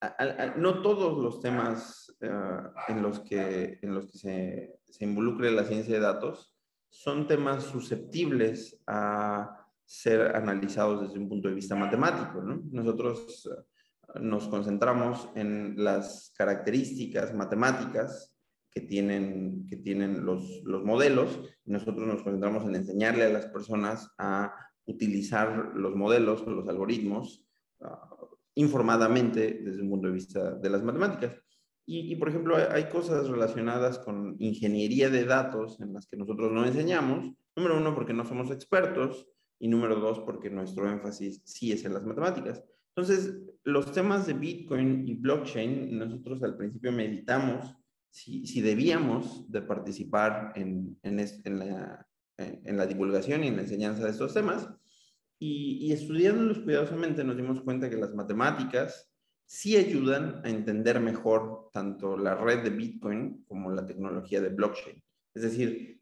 Ah, 0.00 0.54
no 0.56 0.80
todos 0.80 1.18
los 1.18 1.40
temas 1.40 2.16
ah, 2.22 2.72
en 2.88 3.02
los 3.02 3.18
que, 3.20 3.78
en 3.82 3.94
los 3.94 4.06
que 4.12 4.78
se, 4.84 5.04
involucre 5.04 5.50
la 5.50 5.64
ciencia 5.64 5.94
de 5.94 6.00
datos 6.00 6.54
son 6.88 7.26
temas 7.26 7.64
susceptibles 7.64 8.80
a 8.86 9.66
ser 9.84 10.36
analizados 10.36 11.02
desde 11.02 11.18
un 11.18 11.28
punto 11.28 11.48
de 11.48 11.54
vista 11.54 11.74
matemático. 11.74 12.40
Nosotros 12.42 13.50
nos 14.20 14.46
concentramos 14.46 15.28
en 15.34 15.74
las 15.82 16.32
características 16.36 17.34
matemáticas 17.34 18.37
que 18.70 18.80
tienen, 18.80 19.66
que 19.68 19.76
tienen 19.76 20.24
los, 20.24 20.62
los 20.64 20.84
modelos 20.84 21.40
y 21.64 21.72
nosotros 21.72 22.06
nos 22.06 22.22
concentramos 22.22 22.64
en 22.64 22.74
enseñarle 22.74 23.24
a 23.24 23.30
las 23.30 23.46
personas 23.46 24.12
a 24.18 24.54
utilizar 24.86 25.72
los 25.74 25.94
modelos 25.94 26.46
los 26.46 26.68
algoritmos 26.68 27.46
informadamente 28.54 29.60
desde 29.62 29.82
un 29.82 29.90
punto 29.90 30.08
de 30.08 30.14
vista 30.14 30.54
de 30.54 30.70
las 30.70 30.82
matemáticas. 30.82 31.40
Y, 31.90 32.14
por 32.16 32.28
ejemplo, 32.28 32.54
hay, 32.70 32.84
cosas 32.90 33.28
relacionadas 33.28 33.98
con 33.98 34.36
ingeniería 34.40 35.08
de 35.08 35.24
datos 35.24 35.80
en 35.80 35.94
las 35.94 36.06
que 36.06 36.18
nosotros 36.18 36.52
no 36.52 36.66
enseñamos. 36.66 37.32
Número 37.56 37.78
uno, 37.78 37.94
porque 37.94 38.12
no 38.12 38.26
somos 38.26 38.50
expertos. 38.50 39.26
Y 39.58 39.68
número 39.68 39.96
dos, 39.96 40.20
porque 40.20 40.50
nuestro 40.50 40.86
énfasis 40.90 41.40
sí 41.46 41.72
es 41.72 41.86
en 41.86 41.94
las 41.94 42.04
matemáticas. 42.04 42.62
Entonces, 42.94 43.40
los 43.64 43.90
temas 43.90 44.26
de 44.26 44.34
Bitcoin 44.34 45.08
y 45.08 45.14
blockchain, 45.14 45.98
nosotros 45.98 46.42
al 46.42 46.58
principio 46.58 46.92
meditamos 46.92 47.74
si, 48.18 48.60
debíamos 48.60 49.50
de 49.50 49.62
participar 49.62 50.52
en, 50.56 50.98
en, 51.02 51.58
la, 51.58 52.06
en 52.36 52.76
la 52.76 52.86
divulgación 52.86 53.44
y 53.44 53.48
en 53.48 53.56
la 53.56 53.62
enseñanza 53.62 54.04
de 54.04 54.10
estos 54.10 54.34
temas. 54.34 54.68
Y, 55.38 55.92
estudiándolos 55.92 56.58
cuidadosamente 56.58 57.22
nos 57.22 57.36
dimos 57.36 57.60
cuenta 57.62 57.88
que 57.88 57.96
las 57.96 58.14
matemáticas 58.14 59.08
sí 59.46 59.76
ayudan 59.76 60.42
a 60.44 60.50
entender 60.50 61.00
mejor 61.00 61.70
tanto 61.72 62.16
la 62.16 62.34
red 62.34 62.64
de 62.64 62.70
Bitcoin 62.70 63.44
como 63.46 63.70
la 63.70 63.86
tecnología 63.86 64.40
de 64.40 64.48
blockchain. 64.48 65.02
Es 65.34 65.42
decir, 65.42 66.00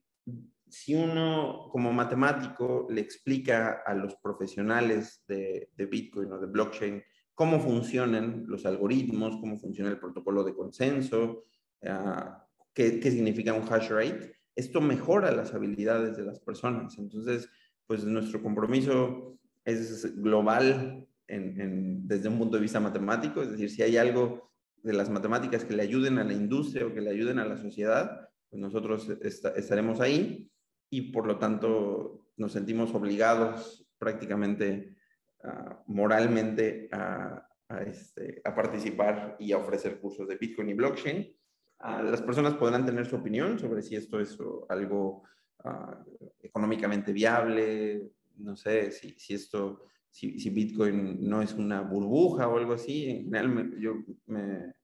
si 0.68 0.94
uno 0.94 1.68
como 1.70 1.92
matemático 1.92 2.86
le 2.90 3.02
explica 3.02 3.82
a 3.84 3.94
los 3.94 4.16
profesionales 4.16 5.22
de, 5.28 5.70
Bitcoin 5.76 6.32
o 6.32 6.38
de 6.38 6.46
blockchain 6.46 7.02
cómo 7.34 7.60
funcionan 7.60 8.44
los 8.48 8.64
algoritmos, 8.64 9.36
cómo 9.36 9.58
funciona 9.58 9.90
el 9.90 10.00
protocolo 10.00 10.42
de 10.42 10.54
consenso, 10.54 11.42
ah, 11.84 12.46
qué, 12.74 13.00
qué 13.00 13.10
significa 13.10 13.52
un 13.52 13.70
hash 13.72 13.90
rate, 13.90 14.36
esto 14.54 14.80
mejora 14.80 15.30
las 15.30 15.54
habilidades 15.54 16.16
de 16.16 16.24
las 16.24 16.40
personas. 16.40 16.96
Entonces, 16.98 17.48
pues 17.86 18.04
nuestro 18.04 18.42
compromiso 18.42 19.38
es 19.64 20.14
global 20.20 21.06
desde 21.28 22.28
un 22.28 22.38
punto 22.38 22.56
de 22.56 22.62
vista 22.62 22.80
matemático, 22.80 23.42
es 23.42 23.50
decir, 23.50 23.70
si 23.70 23.82
hay 23.82 23.96
algo 23.96 24.52
de 24.82 24.92
las 24.92 25.10
matemáticas 25.10 25.64
que 25.64 25.74
le 25.74 25.82
ayuden 25.82 26.18
a 26.18 26.24
la 26.24 26.32
industria 26.32 26.86
o 26.86 26.94
que 26.94 27.00
le 27.00 27.10
ayuden 27.10 27.40
a 27.40 27.44
la 27.44 27.56
sociedad, 27.56 28.28
pues 28.48 28.60
nosotros 28.60 29.08
estaremos 29.20 30.00
ahí 30.00 30.48
y 30.88 31.10
por 31.10 31.26
lo 31.26 31.38
tanto 31.38 32.28
nos 32.36 32.52
sentimos 32.52 32.94
obligados 32.94 33.84
prácticamente 33.98 34.96
ah, 35.42 35.82
moralmente 35.86 36.88
a, 36.92 37.48
este, 37.84 38.40
a, 38.44 38.54
participar 38.54 39.36
y 39.40 39.50
a 39.50 39.58
ofrecer 39.58 39.98
cursos 39.98 40.28
de 40.28 40.36
Bitcoin 40.36 40.70
y 40.70 40.74
blockchain. 40.74 41.36
Ah, 41.78 42.02
las 42.02 42.22
personas 42.22 42.54
podrán 42.54 42.86
tener 42.86 43.06
su 43.06 43.16
opinión 43.16 43.58
sobre 43.58 43.82
si 43.82 43.96
esto 43.96 44.18
es 44.18 44.36
algo 44.68 45.24
Ah, 45.66 46.04
económicamente 46.42 47.12
viable, 47.12 48.12
no 48.36 48.54
sé 48.56 48.92
si, 48.92 49.16
esto, 49.34 49.86
si, 50.10 50.48
Bitcoin 50.50 51.28
no 51.28 51.42
es 51.42 51.54
una 51.54 51.80
burbuja 51.80 52.46
o 52.46 52.56
algo 52.56 52.74
así, 52.74 53.10
en 53.10 53.24
general 53.24 53.48
me, 53.48 53.80
yo 53.80 53.94
me, 54.26 54.74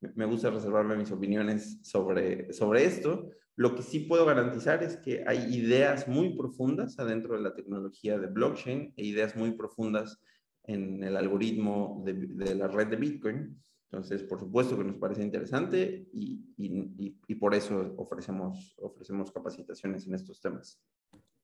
me, 0.00 0.24
gusta 0.24 0.48
reservarme 0.48 0.96
mis 0.96 1.12
opiniones 1.12 1.80
sobre, 1.82 2.50
sobre 2.54 2.86
esto. 2.86 3.28
Lo 3.56 3.74
que 3.74 3.82
sí 3.82 4.00
puedo 4.00 4.24
garantizar 4.24 4.82
es 4.82 4.96
que 4.96 5.22
hay 5.26 5.54
ideas 5.54 6.08
muy 6.08 6.34
profundas 6.34 6.98
adentro 6.98 7.36
de 7.36 7.42
la 7.42 7.54
tecnología 7.54 8.18
de 8.18 8.28
blockchain 8.28 8.94
e 8.96 9.04
ideas 9.04 9.36
muy 9.36 9.52
profundas 9.52 10.18
en 10.64 11.04
el 11.04 11.16
algoritmo 11.18 12.02
de 12.06 12.54
la 12.54 12.68
red 12.68 12.86
de 12.86 12.96
Bitcoin 12.96 13.62
entonces, 13.92 14.22
por 14.22 14.40
supuesto 14.40 14.76
que 14.78 14.84
nos 14.84 14.96
parece 14.96 15.22
interesante 15.22 16.08
y, 16.14 16.54
y, 16.56 17.14
y, 17.28 17.34
por 17.34 17.54
eso 17.54 17.94
ofrecemos, 17.98 18.74
ofrecemos 18.78 19.30
capacitaciones 19.30 20.06
en 20.06 20.14
estos 20.14 20.40
temas. 20.40 20.80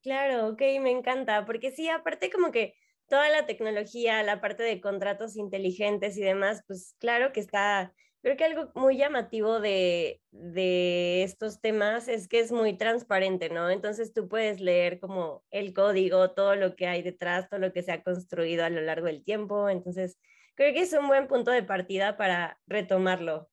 Claro, 0.01 0.47
ok, 0.47 0.61
me 0.81 0.89
encanta, 0.89 1.45
porque 1.45 1.69
sí, 1.69 1.89
aparte 1.89 2.31
como 2.31 2.51
que 2.51 2.73
toda 3.07 3.29
la 3.29 3.45
tecnología, 3.45 4.23
la 4.23 4.41
parte 4.41 4.63
de 4.63 4.81
contratos 4.81 5.35
inteligentes 5.35 6.17
y 6.17 6.21
demás, 6.21 6.63
pues 6.65 6.95
claro 6.99 7.31
que 7.31 7.39
está 7.39 7.93
Creo 8.21 8.35
que 8.35 8.43
algo 8.43 8.69
muy 8.75 8.97
llamativo 8.97 9.61
de, 9.61 10.21
de, 10.31 11.23
estos 11.23 11.61
temas 11.61 12.09
es 12.09 12.27
que 12.27 12.41
es 12.41 12.51
muy 12.51 12.77
transparente, 12.77 13.49
¿no? 13.49 13.69
Entonces 13.69 14.11
tú 14.11 14.27
puedes 14.27 14.59
leer 14.59 14.99
como 14.99 15.45
el 15.51 15.73
código, 15.73 16.31
todo 16.31 16.55
lo 16.55 16.75
que 16.75 16.85
hay 16.85 17.01
detrás, 17.01 17.47
todo 17.47 17.61
lo 17.61 17.71
que 17.71 17.81
se 17.81 17.93
ha 17.93 18.03
construido 18.03 18.65
a 18.65 18.69
lo 18.69 18.81
largo 18.81 19.05
del 19.07 19.23
tiempo. 19.23 19.69
Entonces, 19.69 20.17
creo 20.55 20.73
que 20.73 20.81
es 20.81 20.93
un 20.93 21.07
buen 21.07 21.27
punto 21.27 21.51
de 21.51 21.63
partida 21.63 22.17
para 22.17 22.59
retomarlo. 22.67 23.49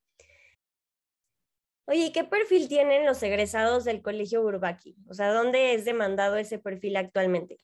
Oye, 1.85 2.11
¿qué 2.13 2.25
perfil 2.25 2.67
tienen 2.67 3.05
los 3.05 3.23
egresados 3.23 3.85
del 3.85 4.01
Colegio 4.01 4.41
Urbaki? 4.41 4.97
O 5.07 5.13
sea, 5.13 5.31
¿dónde 5.31 5.73
es 5.73 5.85
demandado 5.85 6.35
ese 6.35 6.59
perfil 6.59 6.97
actualmente? 6.97 7.61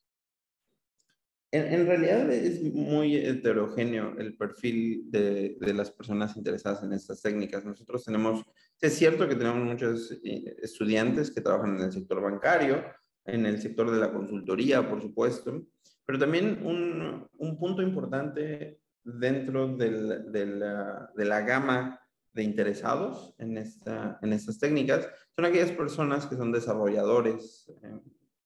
En, 1.51 1.85
realidad 1.85 2.31
es 2.31 2.63
muy 2.63 3.15
heterogéneo 3.15 4.17
el 4.17 4.35
perfil 4.35 5.11
de, 5.11 5.55
de, 5.59 5.73
las 5.73 5.91
personas 5.91 6.35
interesadas 6.35 6.81
en 6.83 6.93
estas 6.93 7.21
técnicas. 7.21 7.63
Nosotros 7.63 8.03
tenemos, 8.03 8.43
es 8.81 8.93
cierto 8.93 9.27
que 9.27 9.35
tenemos 9.35 9.63
muchos 9.63 10.17
eh, 10.23 10.55
estudiantes 10.63 11.29
que 11.29 11.41
trabajan 11.41 11.75
en 11.75 11.83
el 11.83 11.91
sector 11.91 12.21
bancario, 12.21 12.83
en 13.25 13.45
el 13.45 13.61
sector 13.61 13.91
de 13.91 13.99
la 13.99 14.11
consultoría, 14.11 14.89
por 14.89 14.99
supuesto, 15.01 15.67
pero 16.05 16.17
también 16.17 16.59
un, 16.65 17.27
un 17.37 17.59
punto 17.59 17.81
importante 17.83 18.79
dentro 19.03 19.75
del, 19.75 20.31
de, 20.31 20.45
la, 20.45 21.11
de, 21.15 21.25
la, 21.25 21.41
gama 21.41 21.99
de 22.33 22.43
interesados 22.43 23.35
en, 23.37 23.57
esta, 23.57 24.19
en 24.21 24.33
estas 24.33 24.59
técnicas. 24.59 25.07
Son 25.35 25.45
aquellas 25.45 25.71
personas 25.71 26.25
que 26.25 26.35
son 26.35 26.51
desarrolladores, 26.51 27.71
eh, 27.83 27.99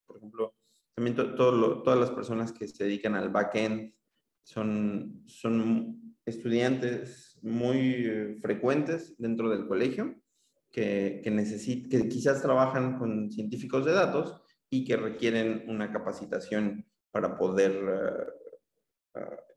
por 0.06 0.18
ejemplo, 0.18 0.56
también 0.96 1.16
todas 1.16 2.00
las 2.00 2.12
personas 2.12 2.52
que 2.52 2.68
se 2.68 2.86
dedican 2.86 3.16
al 3.16 3.30
backend 3.30 3.94
son, 4.44 5.24
son 5.28 6.16
estudiantes 6.26 7.38
muy 7.42 7.78
eh, 7.80 8.38
frecuentes 8.42 9.16
dentro 9.18 9.50
del 9.50 9.68
colegio 9.68 10.16
que, 10.72 11.22
que, 11.24 11.90
que 11.90 12.10
quizás 12.10 12.42
trabajan 12.42 12.98
con 12.98 13.32
científicos 13.32 13.86
de 13.86 13.92
datos 13.92 14.42
y 14.70 14.86
que 14.86 14.98
requieren 14.98 15.66
una 15.68 15.92
capacitación 15.92 16.86
para 17.12 17.38
poder 17.38 17.72
eh, 17.72 18.47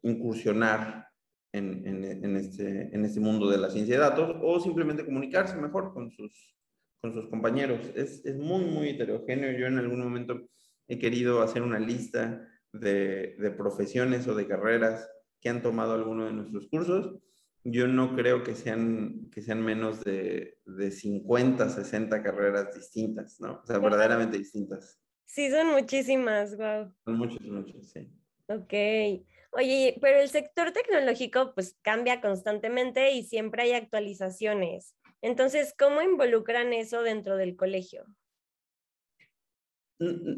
incursionar 0.03 1.11
en, 1.53 1.87
en, 1.87 2.37
este, 2.37 2.95
en 2.95 3.05
este 3.05 3.21
mundo 3.21 3.51
de 3.51 3.59
la 3.59 3.71
ciencia 3.71 3.97
de 3.97 4.01
datos 4.01 4.37
o 4.43 4.61
simplemente 4.61 5.05
comunicarse 5.05 5.57
mejor 5.57 5.93
con 5.93 6.11
sus, 6.11 6.57
con 7.01 7.13
sus 7.13 7.29
compañeros. 7.29 7.81
Es, 7.95 8.25
es 8.25 8.37
muy, 8.37 8.65
muy 8.65 8.91
heterogéneo. 8.91 9.59
Yo 9.59 9.67
en 9.67 9.79
algún 9.79 10.01
momento 10.01 10.49
he 10.87 10.99
querido 10.99 11.43
hacer 11.43 11.63
una 11.63 11.79
lista 11.79 12.47
de, 12.73 13.37
de, 13.39 13.51
profesiones 13.51 14.29
o 14.29 14.35
de 14.35 14.47
carreras 14.47 15.09
que 15.41 15.49
han 15.49 15.63
tomado 15.63 15.95
alguno 15.95 16.27
de 16.27 16.33
nuestros 16.33 16.69
cursos. 16.69 17.17
Yo 17.65 17.89
no 17.89 18.15
creo 18.15 18.43
que 18.43 18.55
sean, 18.55 19.29
que 19.31 19.43
sean 19.43 19.63
menos 19.63 20.03
de, 20.03 20.59
de 20.65 20.91
50, 20.91 21.69
60 21.69 22.23
carreras 22.23 22.75
distintas, 22.75 23.41
¿no? 23.41 23.61
O 23.63 23.67
sea, 23.67 23.79
verdaderamente 23.79 24.39
distintas. 24.39 24.99
Sí, 25.27 25.51
son 25.51 25.69
muchísimas, 25.69 26.57
wow. 26.57 26.93
Son 27.05 27.19
muchas, 27.19 27.43
muchas, 27.43 27.91
sí. 27.91 28.11
Ok. 28.49 28.73
Oye, 29.53 29.99
pero 30.01 30.21
el 30.21 30.29
sector 30.29 30.73
tecnológico 30.73 31.53
pues 31.55 31.77
cambia 31.83 32.21
constantemente 32.21 33.13
y 33.13 33.25
siempre 33.25 33.63
hay 33.63 33.73
actualizaciones. 33.73 34.95
Entonces, 35.23 35.75
¿cómo 35.79 36.03
involucran 36.03 36.73
eso 36.73 37.03
dentro 37.03 37.37
del 37.37 37.57
colegio? 37.57 38.07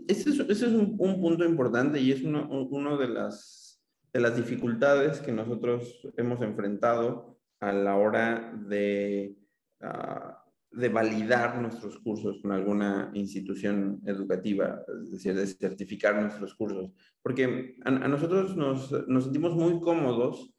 Ese 0.09 0.31
es, 0.31 0.63
un, 0.63 0.97
punto 0.97 1.45
importante 1.45 2.01
y 2.01 2.11
es 2.11 2.23
una 2.23 2.49
uno 2.49 2.97
de, 2.97 3.07
las, 3.07 3.81
de 4.13 4.21
las 4.21 4.37
dificultades 4.37 5.21
que 5.21 5.31
nosotros 5.31 6.01
hemos 6.17 6.43
enfrentado 6.43 7.39
a 7.61 7.73
la 7.73 7.97
hora 7.97 8.53
de, 8.67 9.37
ah, 9.81 10.42
de 10.73 10.89
validar 10.89 11.61
nuestros 11.61 11.99
cursos 11.99 12.41
con 12.41 12.53
alguna 12.53 13.11
institución 13.15 14.01
educativa, 14.07 14.83
es 15.03 15.11
decir, 15.11 15.35
de 15.35 15.47
certificar 15.47 16.21
nuestros 16.21 16.55
cursos. 16.55 16.91
Porque 17.23 17.77
a, 17.85 17.91
nosotros 17.91 18.57
nos, 18.57 18.91
nos, 19.07 19.25
sentimos 19.25 19.55
muy 19.55 19.81
cómodos 19.81 20.55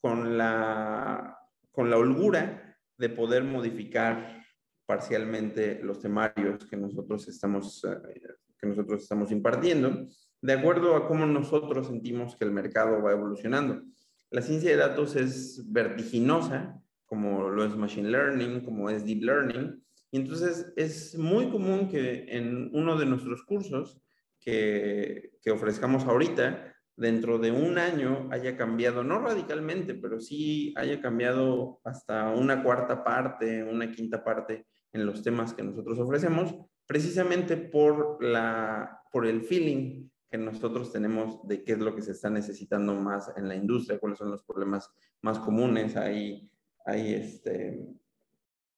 con 0.00 0.36
la, 0.36 1.38
con 1.70 1.88
la 1.88 1.98
holgura 1.98 2.76
de 2.98 3.08
poder 3.08 3.44
modificar 3.44 4.42
parcialmente 4.86 5.80
los 5.82 6.00
temarios 6.00 6.66
que 6.66 6.76
nosotros 6.76 7.26
estamos, 7.28 7.84
eh, 7.84 8.20
que 8.58 8.66
nosotros 8.66 9.02
estamos 9.02 9.30
impartiendo, 9.30 10.06
de 10.42 10.52
acuerdo 10.52 10.96
a 10.96 11.06
cómo 11.06 11.26
nosotros 11.26 11.86
sentimos 11.86 12.36
que 12.36 12.44
el 12.44 12.50
mercado 12.50 13.00
va 13.02 13.12
evolucionando. 13.12 13.82
La 14.30 14.42
ciencia 14.42 14.70
de 14.70 14.76
datos 14.76 15.16
es 15.16 15.62
vertiginosa, 15.72 16.83
como 17.14 17.48
lo 17.48 17.64
es 17.64 17.76
Machine 17.76 18.10
Learning, 18.10 18.64
como 18.64 18.90
es 18.90 19.04
Deep 19.04 19.22
Learning, 19.22 19.80
y 20.10 20.16
entonces 20.16 20.72
es 20.76 21.16
muy 21.16 21.48
común 21.48 21.88
que 21.88 22.26
en 22.28 22.70
uno 22.72 22.98
de 22.98 23.06
nuestros 23.06 23.44
cursos 23.44 24.00
que, 24.40 25.30
que 25.40 25.52
ofrezcamos 25.52 26.04
ahorita, 26.06 26.74
dentro 26.96 27.38
de 27.38 27.52
un 27.52 27.78
año 27.78 28.28
haya 28.32 28.56
cambiado, 28.56 29.04
no 29.04 29.20
radicalmente, 29.20 29.94
pero 29.94 30.20
sí 30.20 30.74
haya 30.76 31.00
cambiado 31.00 31.80
hasta 31.84 32.30
una 32.30 32.62
cuarta 32.62 33.04
parte, 33.04 33.62
una 33.62 33.90
quinta 33.92 34.22
parte 34.22 34.66
en 34.92 35.06
los 35.06 35.22
temas 35.22 35.54
que 35.54 35.62
nosotros 35.62 35.98
ofrecemos, 35.98 36.54
precisamente 36.86 37.56
por, 37.56 38.22
la, 38.22 39.00
por 39.12 39.26
el 39.26 39.42
feeling 39.42 40.08
que 40.30 40.38
nosotros 40.38 40.92
tenemos 40.92 41.46
de 41.46 41.62
qué 41.62 41.72
es 41.74 41.78
lo 41.78 41.94
que 41.94 42.02
se 42.02 42.10
está 42.10 42.28
necesitando 42.28 42.92
más 42.94 43.32
en 43.36 43.48
la 43.48 43.54
industria, 43.54 44.00
cuáles 44.00 44.18
son 44.18 44.32
los 44.32 44.42
problemas 44.42 44.90
más 45.22 45.38
comunes. 45.38 45.96
Hay, 45.96 46.50
hay 46.84 47.14
este, 47.14 47.86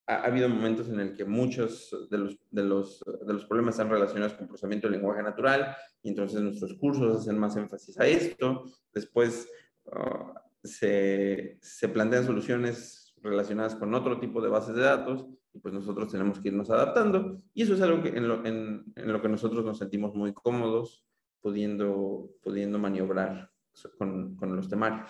ha, 0.07 0.23
habido 0.23 0.49
momentos 0.49 0.89
en 0.89 0.99
el 0.99 1.15
que 1.15 1.25
muchos 1.25 2.07
de 2.09 2.17
los, 2.17 2.37
de, 2.49 2.63
los, 2.63 3.03
de 3.25 3.33
los 3.33 3.45
problemas 3.45 3.75
están 3.75 3.89
relacionados 3.89 4.33
con 4.33 4.47
procesamiento 4.47 4.87
del 4.87 4.97
lenguaje 4.97 5.23
natural 5.23 5.75
y 6.01 6.09
entonces 6.09 6.41
nuestros 6.41 6.73
cursos 6.75 7.21
hacen 7.21 7.37
más 7.37 7.55
énfasis 7.55 7.99
a 7.99 8.07
esto. 8.07 8.63
Después 8.93 9.49
uh, 9.85 10.33
se, 10.63 11.57
se 11.61 11.89
plantean 11.89 12.25
soluciones 12.25 13.13
relacionadas 13.21 13.75
con 13.75 13.93
otro 13.93 14.19
tipo 14.19 14.41
de 14.41 14.49
bases 14.49 14.75
de 14.75 14.83
datos 14.83 15.27
pues 15.61 15.73
nosotros 15.73 16.11
tenemos 16.11 16.39
que 16.39 16.49
irnos 16.49 16.69
adaptando 16.69 17.41
y 17.53 17.63
eso 17.63 17.73
es 17.73 17.81
algo 17.81 18.01
que 18.01 18.09
en, 18.09 18.27
lo, 18.27 18.45
en, 18.45 18.85
en 18.95 19.11
lo 19.11 19.21
que 19.21 19.29
nosotros 19.29 19.65
nos 19.65 19.77
sentimos 19.77 20.13
muy 20.15 20.33
cómodos 20.33 21.05
pudiendo, 21.41 22.29
pudiendo 22.41 22.79
maniobrar 22.79 23.51
con, 23.97 24.35
con 24.35 24.55
los 24.55 24.69
temarios. 24.69 25.09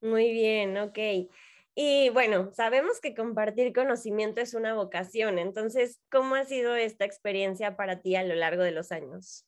Muy 0.00 0.32
bien, 0.32 0.76
ok. 0.78 0.98
Y 1.74 2.10
bueno, 2.10 2.50
sabemos 2.52 3.00
que 3.00 3.14
compartir 3.14 3.72
conocimiento 3.72 4.40
es 4.40 4.54
una 4.54 4.74
vocación, 4.74 5.38
entonces, 5.38 6.00
¿cómo 6.10 6.34
ha 6.34 6.44
sido 6.44 6.74
esta 6.76 7.04
experiencia 7.04 7.76
para 7.76 8.02
ti 8.02 8.14
a 8.14 8.24
lo 8.24 8.34
largo 8.34 8.62
de 8.62 8.72
los 8.72 8.92
años? 8.92 9.46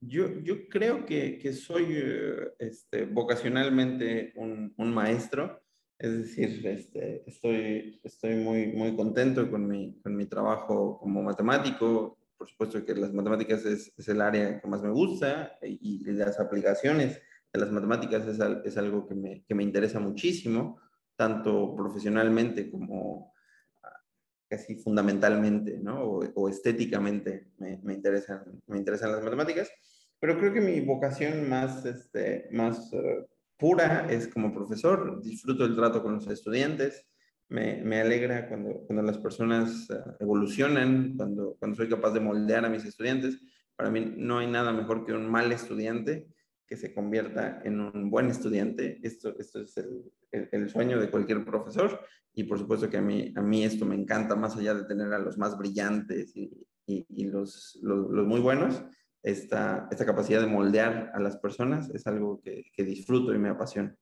Yo, 0.00 0.28
yo 0.40 0.68
creo 0.68 1.06
que, 1.06 1.38
que 1.38 1.52
soy 1.52 1.86
eh, 1.90 2.52
este, 2.58 3.06
vocacionalmente 3.06 4.32
un, 4.36 4.74
un 4.76 4.94
maestro 4.94 5.64
es 5.98 6.18
decir, 6.18 6.66
este, 6.66 7.22
estoy, 7.26 8.00
estoy 8.02 8.34
muy, 8.36 8.66
muy 8.68 8.96
contento 8.96 9.48
con 9.50 9.66
mi, 9.66 10.00
con 10.02 10.16
mi 10.16 10.26
trabajo 10.26 10.98
como 10.98 11.22
matemático. 11.22 12.18
Por 12.36 12.48
supuesto 12.48 12.84
que 12.84 12.94
las 12.94 13.12
matemáticas 13.12 13.64
es, 13.64 13.92
el 14.08 14.20
área 14.20 14.60
que 14.60 14.68
más 14.68 14.82
me 14.82 14.90
gusta 14.90 15.56
y, 15.62 16.04
las 16.12 16.38
aplicaciones 16.40 17.22
de 17.52 17.60
las 17.60 17.70
matemáticas 17.70 18.26
es, 18.26 18.38
es 18.64 18.76
algo 18.76 19.06
que 19.06 19.14
me, 19.14 19.44
que 19.44 19.54
me, 19.54 19.62
interesa 19.62 20.00
muchísimo, 20.00 20.80
tanto 21.16 21.74
profesionalmente 21.74 22.70
como 22.70 23.32
ah, 23.82 24.00
casi 24.48 24.76
fundamentalmente, 24.76 25.78
¿no? 25.78 26.02
O, 26.34 26.48
estéticamente 26.48 27.48
me, 27.58 27.78
me, 27.82 27.94
interesan, 27.94 28.42
me 28.66 28.78
interesan 28.78 29.12
las 29.12 29.22
matemáticas. 29.22 29.70
Pero 30.20 30.38
creo 30.38 30.52
que 30.52 30.60
mi 30.60 30.80
vocación 30.80 31.48
más, 31.48 31.84
este, 31.84 32.48
más 32.50 32.92
uh, 32.92 33.26
pura 33.58 34.06
es 34.10 34.28
como 34.28 34.54
profesor, 34.54 35.22
disfruto 35.22 35.64
el 35.64 35.76
trato 35.76 36.02
con 36.02 36.14
los 36.14 36.26
estudiantes, 36.28 37.06
me, 37.48 37.82
me 37.82 38.00
alegra 38.00 38.48
cuando, 38.48 38.84
cuando 38.86 39.02
las 39.02 39.18
personas 39.18 39.88
eh, 39.90 39.96
evolucionan, 40.20 41.14
cuando, 41.16 41.56
cuando 41.58 41.76
soy 41.76 41.88
capaz 41.88 42.12
de 42.12 42.20
moldear 42.20 42.64
a 42.64 42.70
mis 42.70 42.84
estudiantes. 42.84 43.38
Para 43.76 43.90
mí 43.90 44.14
no 44.16 44.38
hay 44.38 44.46
nada 44.46 44.72
mejor 44.72 45.04
que 45.04 45.12
un 45.12 45.28
mal 45.30 45.52
estudiante 45.52 46.26
que 46.74 46.80
se 46.80 46.92
convierta 46.92 47.60
en 47.64 47.80
un 47.80 48.10
buen 48.10 48.28
estudiante. 48.28 48.98
Esto, 49.04 49.38
esto 49.38 49.60
es 49.60 49.76
el, 49.76 50.10
el, 50.32 50.68
sueño 50.68 50.98
de 50.98 51.08
cualquier 51.08 51.44
profesor 51.44 52.00
y 52.32 52.42
por 52.42 52.58
supuesto 52.58 52.90
que 52.90 52.96
a 52.96 53.00
mí, 53.00 53.32
a 53.36 53.40
mí 53.40 53.62
esto 53.62 53.86
me 53.86 53.94
encanta 53.94 54.34
más 54.34 54.56
allá 54.56 54.74
de 54.74 54.84
tener 54.84 55.12
a 55.12 55.20
los 55.20 55.38
más 55.38 55.56
brillantes 55.56 56.36
y, 56.36 56.66
y, 56.84 57.06
y 57.08 57.26
los, 57.26 57.78
los, 57.80 58.10
los 58.10 58.26
muy 58.26 58.40
buenos 58.40 58.82
esta, 59.22 59.86
esta 59.92 60.04
capacidad 60.04 60.40
de 60.40 60.48
moldear 60.48 61.12
a 61.14 61.20
las 61.20 61.36
personas 61.36 61.90
es 61.90 62.08
algo 62.08 62.40
que, 62.40 62.64
que 62.72 62.82
disfruto 62.82 63.32
y 63.32 63.38
me 63.38 63.50
apasiona. 63.50 63.96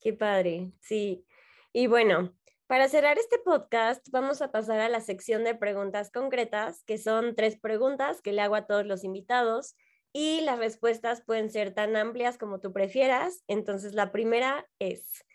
Qué 0.00 0.12
padre, 0.12 0.70
sí. 0.80 1.26
Y 1.72 1.88
bueno, 1.88 2.32
para 2.68 2.88
cerrar 2.88 3.18
este 3.18 3.40
podcast, 3.44 4.08
vamos 4.12 4.40
a 4.40 4.52
pasar 4.52 4.78
a 4.78 4.88
la 4.88 5.00
sección 5.00 5.42
de 5.42 5.56
preguntas 5.56 6.12
concretas, 6.12 6.84
que 6.84 6.96
son 6.96 7.34
tres 7.34 7.58
preguntas 7.58 8.22
que 8.22 8.32
le 8.32 8.42
hago 8.42 8.54
a 8.54 8.68
todos 8.68 8.86
los 8.86 9.02
invitados 9.02 9.74
y 10.16 10.40
las 10.40 10.58
respuestas 10.58 11.22
pueden 11.22 11.50
ser 11.50 11.74
tan 11.74 11.96
amplias 11.96 12.38
como 12.38 12.60
tú 12.60 12.72
prefieras. 12.72 13.44
Entonces, 13.46 13.92
la 13.92 14.12
primera 14.12 14.66
es, 14.78 15.26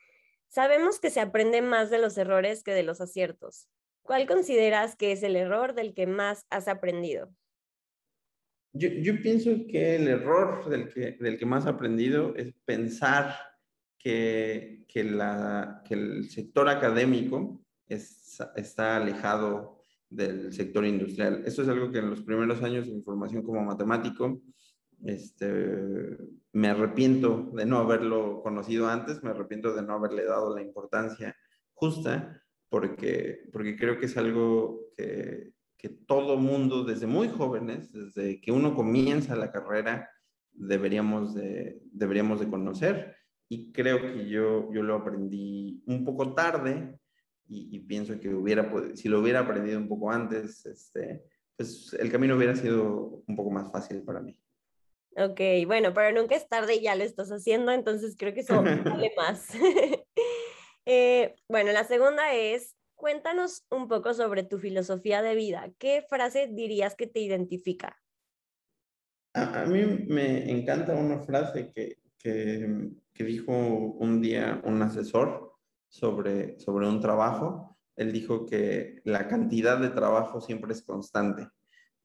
Sabemos 0.52 1.00
que 1.00 1.10
se 1.10 1.22
aprende 1.22 1.62
más 1.62 1.90
de 1.90 1.98
los 1.98 2.18
errores 2.18 2.62
que 2.62 2.74
de 2.74 2.84
los 2.84 3.00
aciertos. 3.00 3.70
¿Cuál 4.02 4.28
consideras 4.28 4.98
que 4.98 5.14
es 5.14 5.24
el 5.24 5.38
error 5.38 5.74
del 5.76 5.94
que 5.94 6.08
más 6.08 6.46
has 6.50 6.68
aprendido? 6.68 7.34
Yo, 8.74 9.22
pienso 9.22 9.52
que 9.70 9.96
el 9.96 10.10
error 10.10 10.70
del 10.70 10.90
que, 10.94 11.12
del 11.12 11.38
que 11.38 11.46
más 11.46 11.66
he 11.66 11.70
aprendido 11.70 12.36
es 12.36 12.54
pensar 12.66 13.34
que, 13.98 14.84
que, 14.90 15.06
la, 15.06 15.84
que 15.88 15.94
el 15.94 16.30
sector 16.30 16.68
académico 16.68 17.64
es, 17.88 18.38
está 18.58 18.98
alejado 18.98 19.80
del 20.10 20.52
sector 20.52 20.86
industrial. 20.86 21.44
Esto 21.46 21.62
es 21.62 21.70
algo 21.70 21.92
que 21.92 22.00
en 22.00 22.10
los 22.10 22.24
primeros 22.24 22.62
años 22.62 22.88
de 22.88 22.94
mi 22.94 23.02
formación 23.02 23.42
como 23.42 23.62
matemático 23.62 24.42
este, 25.06 26.18
me 26.54 26.68
arrepiento 26.70 27.52
de 27.54 27.66
no 27.66 27.80
haberlo 27.80 28.42
conocido 28.42 28.88
antes, 28.88 29.24
me 29.24 29.32
arrepiento 29.32 29.74
de 29.74 29.82
no 29.82 29.94
haberle 29.94 30.26
dado 30.26 30.56
la 30.56 30.62
importancia 30.62 31.36
justa, 31.74 32.42
porque, 32.70 33.50
porque 33.52 33.76
creo 33.76 34.00
que 34.00 34.06
es 34.06 34.18
algo 34.18 34.92
que, 34.96 35.54
que 35.78 35.90
todo 35.90 36.38
mundo, 36.38 36.84
desde 36.84 37.08
muy 37.08 37.28
jóvenes, 37.28 37.92
desde 37.92 38.40
que 38.40 38.52
uno 38.52 38.76
comienza 38.76 39.36
la 39.36 39.52
carrera, 39.52 40.10
deberíamos 40.54 41.34
de, 41.34 41.82
deberíamos 41.92 42.40
de 42.40 42.50
conocer. 42.50 43.16
Y 43.50 43.72
creo 43.72 44.00
que 44.00 44.30
yo, 44.30 44.72
yo 44.72 44.84
lo 44.84 44.96
aprendí 44.96 45.84
un 45.88 46.06
poco 46.06 46.34
tarde 46.34 46.98
y, 47.48 47.80
pienso 47.80 48.18
que 48.18 48.34
hubiera, 48.34 48.72
si 48.96 49.10
lo 49.10 49.20
hubiera 49.20 49.42
aprendido 49.42 49.78
un 49.78 49.90
poco 49.90 50.10
antes, 50.10 50.66
este, 50.66 51.26
pues 51.58 51.94
el 52.00 52.10
camino 52.10 52.38
hubiera 52.38 52.56
sido 52.56 53.24
un 53.28 53.36
poco 53.36 53.52
más 53.52 53.70
fácil 53.72 54.04
para 54.04 54.22
mí. 54.22 54.40
Ok, 55.18 55.42
bueno, 55.66 55.94
pero 55.94 56.18
nunca 56.18 56.36
es 56.36 56.48
tarde 56.48 56.76
y 56.76 56.84
ya 56.84 56.96
lo 56.96 57.04
estás 57.04 57.30
haciendo, 57.32 57.72
entonces 57.72 58.16
creo 58.18 58.34
que 58.34 58.42
eso 58.42 58.62
vale 58.64 59.14
más. 59.18 59.48
Eh, 60.88 61.36
bueno, 61.48 61.72
la 61.72 61.84
segunda 61.84 62.34
es, 62.34 62.76
cuéntanos 62.96 63.66
un 63.70 63.88
poco 63.88 64.16
sobre 64.16 64.42
tu 64.42 64.58
filosofía 64.58 65.22
de 65.22 65.36
vida. 65.36 65.72
¿Qué 65.78 66.04
frase 66.10 66.50
dirías 66.52 66.96
que 66.96 67.06
te 67.06 67.20
identifica? 67.20 68.02
A, 69.36 69.66
mí 69.66 70.06
me 70.08 70.50
encanta 70.50 70.96
una 70.96 71.20
frase 71.20 71.72
que, 71.72 72.00
que, 72.18 72.90
que, 73.14 73.24
dijo 73.24 73.54
un 73.54 74.22
día 74.22 74.60
un 74.66 74.82
asesor 74.82 75.54
sobre, 75.88 76.60
sobre 76.60 76.88
un 76.88 77.00
trabajo. 77.00 77.78
Él 77.96 78.12
dijo 78.12 78.48
que 78.48 79.02
la 79.04 79.28
cantidad 79.28 79.78
de 79.78 79.90
trabajo 79.90 80.42
siempre 80.42 80.74
es 80.74 80.82
constante. 80.82 81.48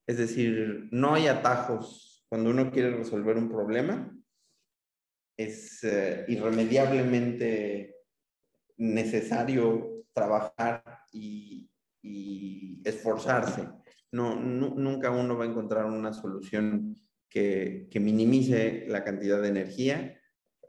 Es 0.07 0.19
decir, 0.19 0.89
no 0.93 1.15
hay 1.15 1.29
atajos 1.29 2.16
cuando 2.29 2.51
uno 2.51 2.71
quiere 2.71 2.91
resolver 2.91 3.37
un 3.37 3.49
problema. 3.49 4.13
Es 5.37 5.85
eh, 5.85 6.25
irremediablemente 6.29 7.95
necesario 8.79 10.05
trabajar 10.13 10.83
y, 11.13 11.71
esforzarse. 12.85 13.69
No, 14.13 14.37
nunca 14.37 15.11
uno 15.11 15.37
va 15.37 15.45
a 15.45 15.49
encontrar 15.49 15.87
una 15.87 16.13
solución 16.13 16.95
que, 17.29 17.89
minimice 17.95 18.85
la 18.87 19.03
cantidad 19.03 19.43
de 19.43 19.49
energía 19.49 20.21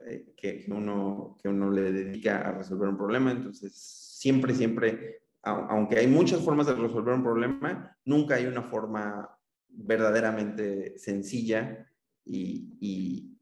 eh, 0.04 0.34
que, 0.36 0.66
uno, 0.68 1.38
que 1.40 1.48
uno 1.48 1.70
le 1.70 1.92
dedica 1.92 2.40
a 2.40 2.52
resolver 2.52 2.88
un 2.88 2.96
problema. 2.96 3.30
Entonces, 3.30 3.72
siempre, 3.74 4.52
siempre, 4.52 5.22
aunque 5.42 5.98
hay 5.98 6.08
muchas 6.08 6.40
formas 6.40 6.66
de 6.66 6.74
resolver 6.74 7.14
un 7.14 7.22
problema, 7.22 7.96
nunca 8.04 8.34
hay 8.34 8.46
una 8.46 8.64
forma 8.64 9.37
verdaderamente 9.78 10.98
sencilla 10.98 11.86
y, 12.24 13.34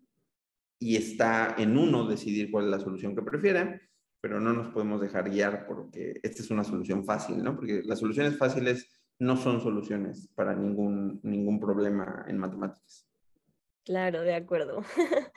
está 0.81 1.57
en 1.59 1.77
uno 1.77 2.07
decidir 2.07 2.51
cuál 2.51 2.67
es 2.67 2.71
la 2.71 2.81
solución 2.81 3.15
que 3.15 3.23
prefiera 3.23 3.81
pero 4.27 4.41
no 4.41 4.53
nos 4.53 4.73
podemos 4.73 5.01
dejar 5.01 5.31
guiar 5.31 5.67
porque 5.69 6.19
esta 6.21 6.43
es 6.43 6.51
una 6.51 6.65
solución 6.65 7.05
fácil, 7.05 7.45
¿no? 7.45 7.55
Porque 7.55 7.83
las 7.85 8.01
soluciones 8.01 8.37
fáciles 8.37 9.01
no 9.21 9.37
son 9.37 9.61
soluciones 9.61 10.29
para 10.35 10.53
ningún, 10.53 11.21
ningún 11.23 11.61
problema 11.61 12.25
en 12.27 12.39
matemáticas. 12.39 13.09
Claro, 13.85 14.23
de 14.23 14.35
acuerdo. 14.35 14.83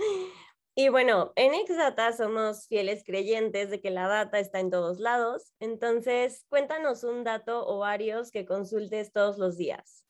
y 0.75 0.89
bueno, 0.89 1.33
en 1.35 1.53
Exdata 1.53 2.13
somos 2.13 2.67
fieles 2.67 3.03
creyentes 3.05 3.69
de 3.69 3.79
que 3.79 3.91
la 3.91 4.07
data 4.07 4.39
está 4.39 4.59
en 4.59 4.71
todos 4.71 4.99
lados, 4.99 5.53
entonces 5.59 6.45
cuéntanos 6.49 7.03
un 7.03 7.23
dato 7.23 7.67
o 7.67 7.77
varios 7.77 8.31
que 8.31 8.47
consultes 8.47 9.13
todos 9.13 9.38
los 9.38 9.55
días. 9.55 10.08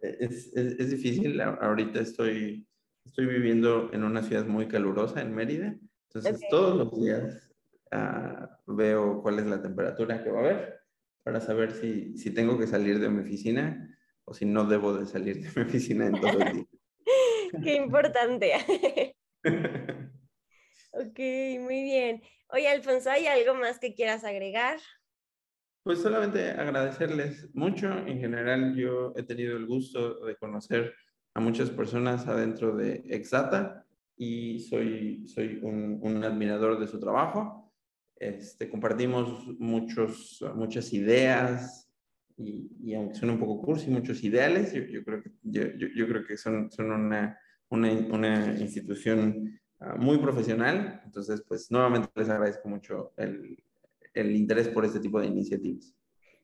Es, 0.00 0.52
es, 0.54 0.78
es 0.78 0.90
difícil, 0.90 1.40
ahorita 1.40 2.00
estoy, 2.00 2.66
estoy 3.04 3.26
viviendo 3.26 3.90
en 3.92 4.04
una 4.04 4.22
ciudad 4.22 4.46
muy 4.46 4.68
calurosa, 4.68 5.20
en 5.20 5.34
Mérida, 5.34 5.76
entonces 6.06 6.46
todos 6.48 6.76
los 6.76 7.00
días 7.00 7.48
Ah, 7.90 8.60
veo 8.66 9.22
cuál 9.22 9.38
es 9.38 9.46
la 9.46 9.62
temperatura 9.62 10.22
que 10.22 10.30
va 10.30 10.40
a 10.40 10.42
haber 10.42 10.80
para 11.22 11.40
saber 11.40 11.72
si, 11.72 12.16
si 12.18 12.30
tengo 12.30 12.58
que 12.58 12.66
salir 12.66 12.98
de 12.98 13.08
mi 13.08 13.22
oficina 13.22 13.96
o 14.24 14.34
si 14.34 14.44
no 14.44 14.64
debo 14.64 14.92
de 14.94 15.06
salir 15.06 15.40
de 15.40 15.50
mi 15.54 15.66
oficina 15.66 16.06
en 16.06 16.20
todo 16.20 16.38
el 16.38 16.52
día. 16.52 16.64
Qué 17.64 17.76
importante. 17.76 18.52
ok, 20.92 21.18
muy 21.60 21.82
bien. 21.82 22.22
Oye, 22.50 22.68
Alfonso, 22.68 23.10
¿hay 23.10 23.26
algo 23.26 23.54
más 23.54 23.78
que 23.78 23.94
quieras 23.94 24.24
agregar? 24.24 24.78
Pues 25.88 26.02
solamente 26.02 26.50
agradecerles 26.50 27.48
mucho. 27.54 27.90
En 27.90 28.20
general, 28.20 28.76
yo 28.76 29.14
he 29.16 29.22
tenido 29.22 29.56
el 29.56 29.64
gusto 29.64 30.22
de 30.26 30.36
conocer 30.36 30.92
a 31.32 31.40
muchas 31.40 31.70
personas 31.70 32.28
adentro 32.28 32.76
de 32.76 33.04
Exata 33.08 33.86
y 34.14 34.60
soy, 34.60 35.26
soy 35.26 35.60
un, 35.62 35.98
un 36.02 36.22
admirador 36.24 36.78
de 36.78 36.88
su 36.88 37.00
trabajo. 37.00 37.72
Este, 38.16 38.68
compartimos 38.68 39.46
muchos, 39.58 40.44
muchas 40.54 40.92
ideas 40.92 41.90
y, 42.36 42.70
y, 42.84 42.94
aunque 42.94 43.14
suene 43.14 43.32
un 43.32 43.40
poco 43.40 43.62
cursi, 43.62 43.88
muchos 43.88 44.22
ideales, 44.22 44.74
yo, 44.74 44.82
yo 44.82 45.02
creo 45.02 45.22
que, 45.22 45.30
yo, 45.42 45.62
yo, 45.72 46.06
creo 46.06 46.22
que 46.22 46.36
son, 46.36 46.70
son 46.70 46.92
una, 46.92 47.40
una, 47.70 47.90
una 47.90 48.54
institución 48.60 49.58
uh, 49.80 49.96
muy 49.96 50.18
profesional. 50.18 51.00
Entonces, 51.06 51.42
pues 51.48 51.70
nuevamente 51.70 52.10
les 52.14 52.28
agradezco 52.28 52.68
mucho 52.68 53.14
el, 53.16 53.56
el 54.14 54.34
interés 54.34 54.68
por 54.68 54.84
este 54.84 55.00
tipo 55.00 55.20
de 55.20 55.26
iniciativas. 55.26 55.94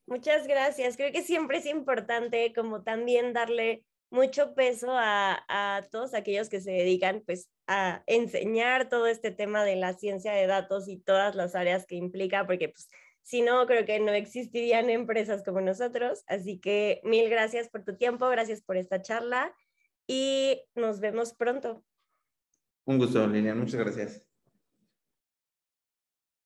Muchas 0.07 0.46
gracias. 0.46 0.96
Creo 0.96 1.12
que 1.12 1.22
siempre 1.22 1.59
es 1.59 1.66
importante 1.66 2.53
como 2.55 2.83
también 2.83 3.33
darle 3.33 3.85
mucho 4.11 4.55
peso 4.55 4.88
a, 4.90 5.44
a, 5.48 5.83
todos 5.90 6.14
aquellos 6.14 6.48
que 6.48 6.61
se 6.61 6.70
dedican 6.70 7.22
pues 7.27 7.48
a 7.66 8.05
enseñar 8.07 8.88
todo 8.88 9.07
este 9.07 9.31
tema 9.31 9.64
de 9.64 9.77
la 9.77 9.94
ciencia 9.94 10.33
de 10.33 10.46
datos 10.46 10.88
y 10.88 10.98
todas 10.98 11.35
las 11.35 11.55
áreas 11.55 11.87
que 11.87 11.96
implica, 11.96 12.46
porque 12.46 12.68
pues 12.68 12.88
si 13.24 13.40
no, 13.40 13.66
creo 13.66 13.87
que 13.87 13.98
no 14.00 14.12
existirían 14.12 14.90
empresas 14.90 15.42
como 15.42 15.61
nosotros. 15.62 16.22
Así 16.27 16.59
que 16.59 17.00
mil 17.05 17.29
gracias 17.31 17.68
por 17.70 17.83
tu 17.83 17.96
tiempo, 17.96 18.29
gracias 18.29 18.62
por 18.62 18.77
esta 18.77 19.00
charla 19.00 19.55
y 20.07 20.62
nos 20.74 21.00
vemos 21.00 21.35
pronto. 21.35 21.83
Un 22.85 22.98
gusto, 22.98 23.27
Lilian, 23.27 23.59
muchas 23.59 23.81
gracias. 23.81 24.22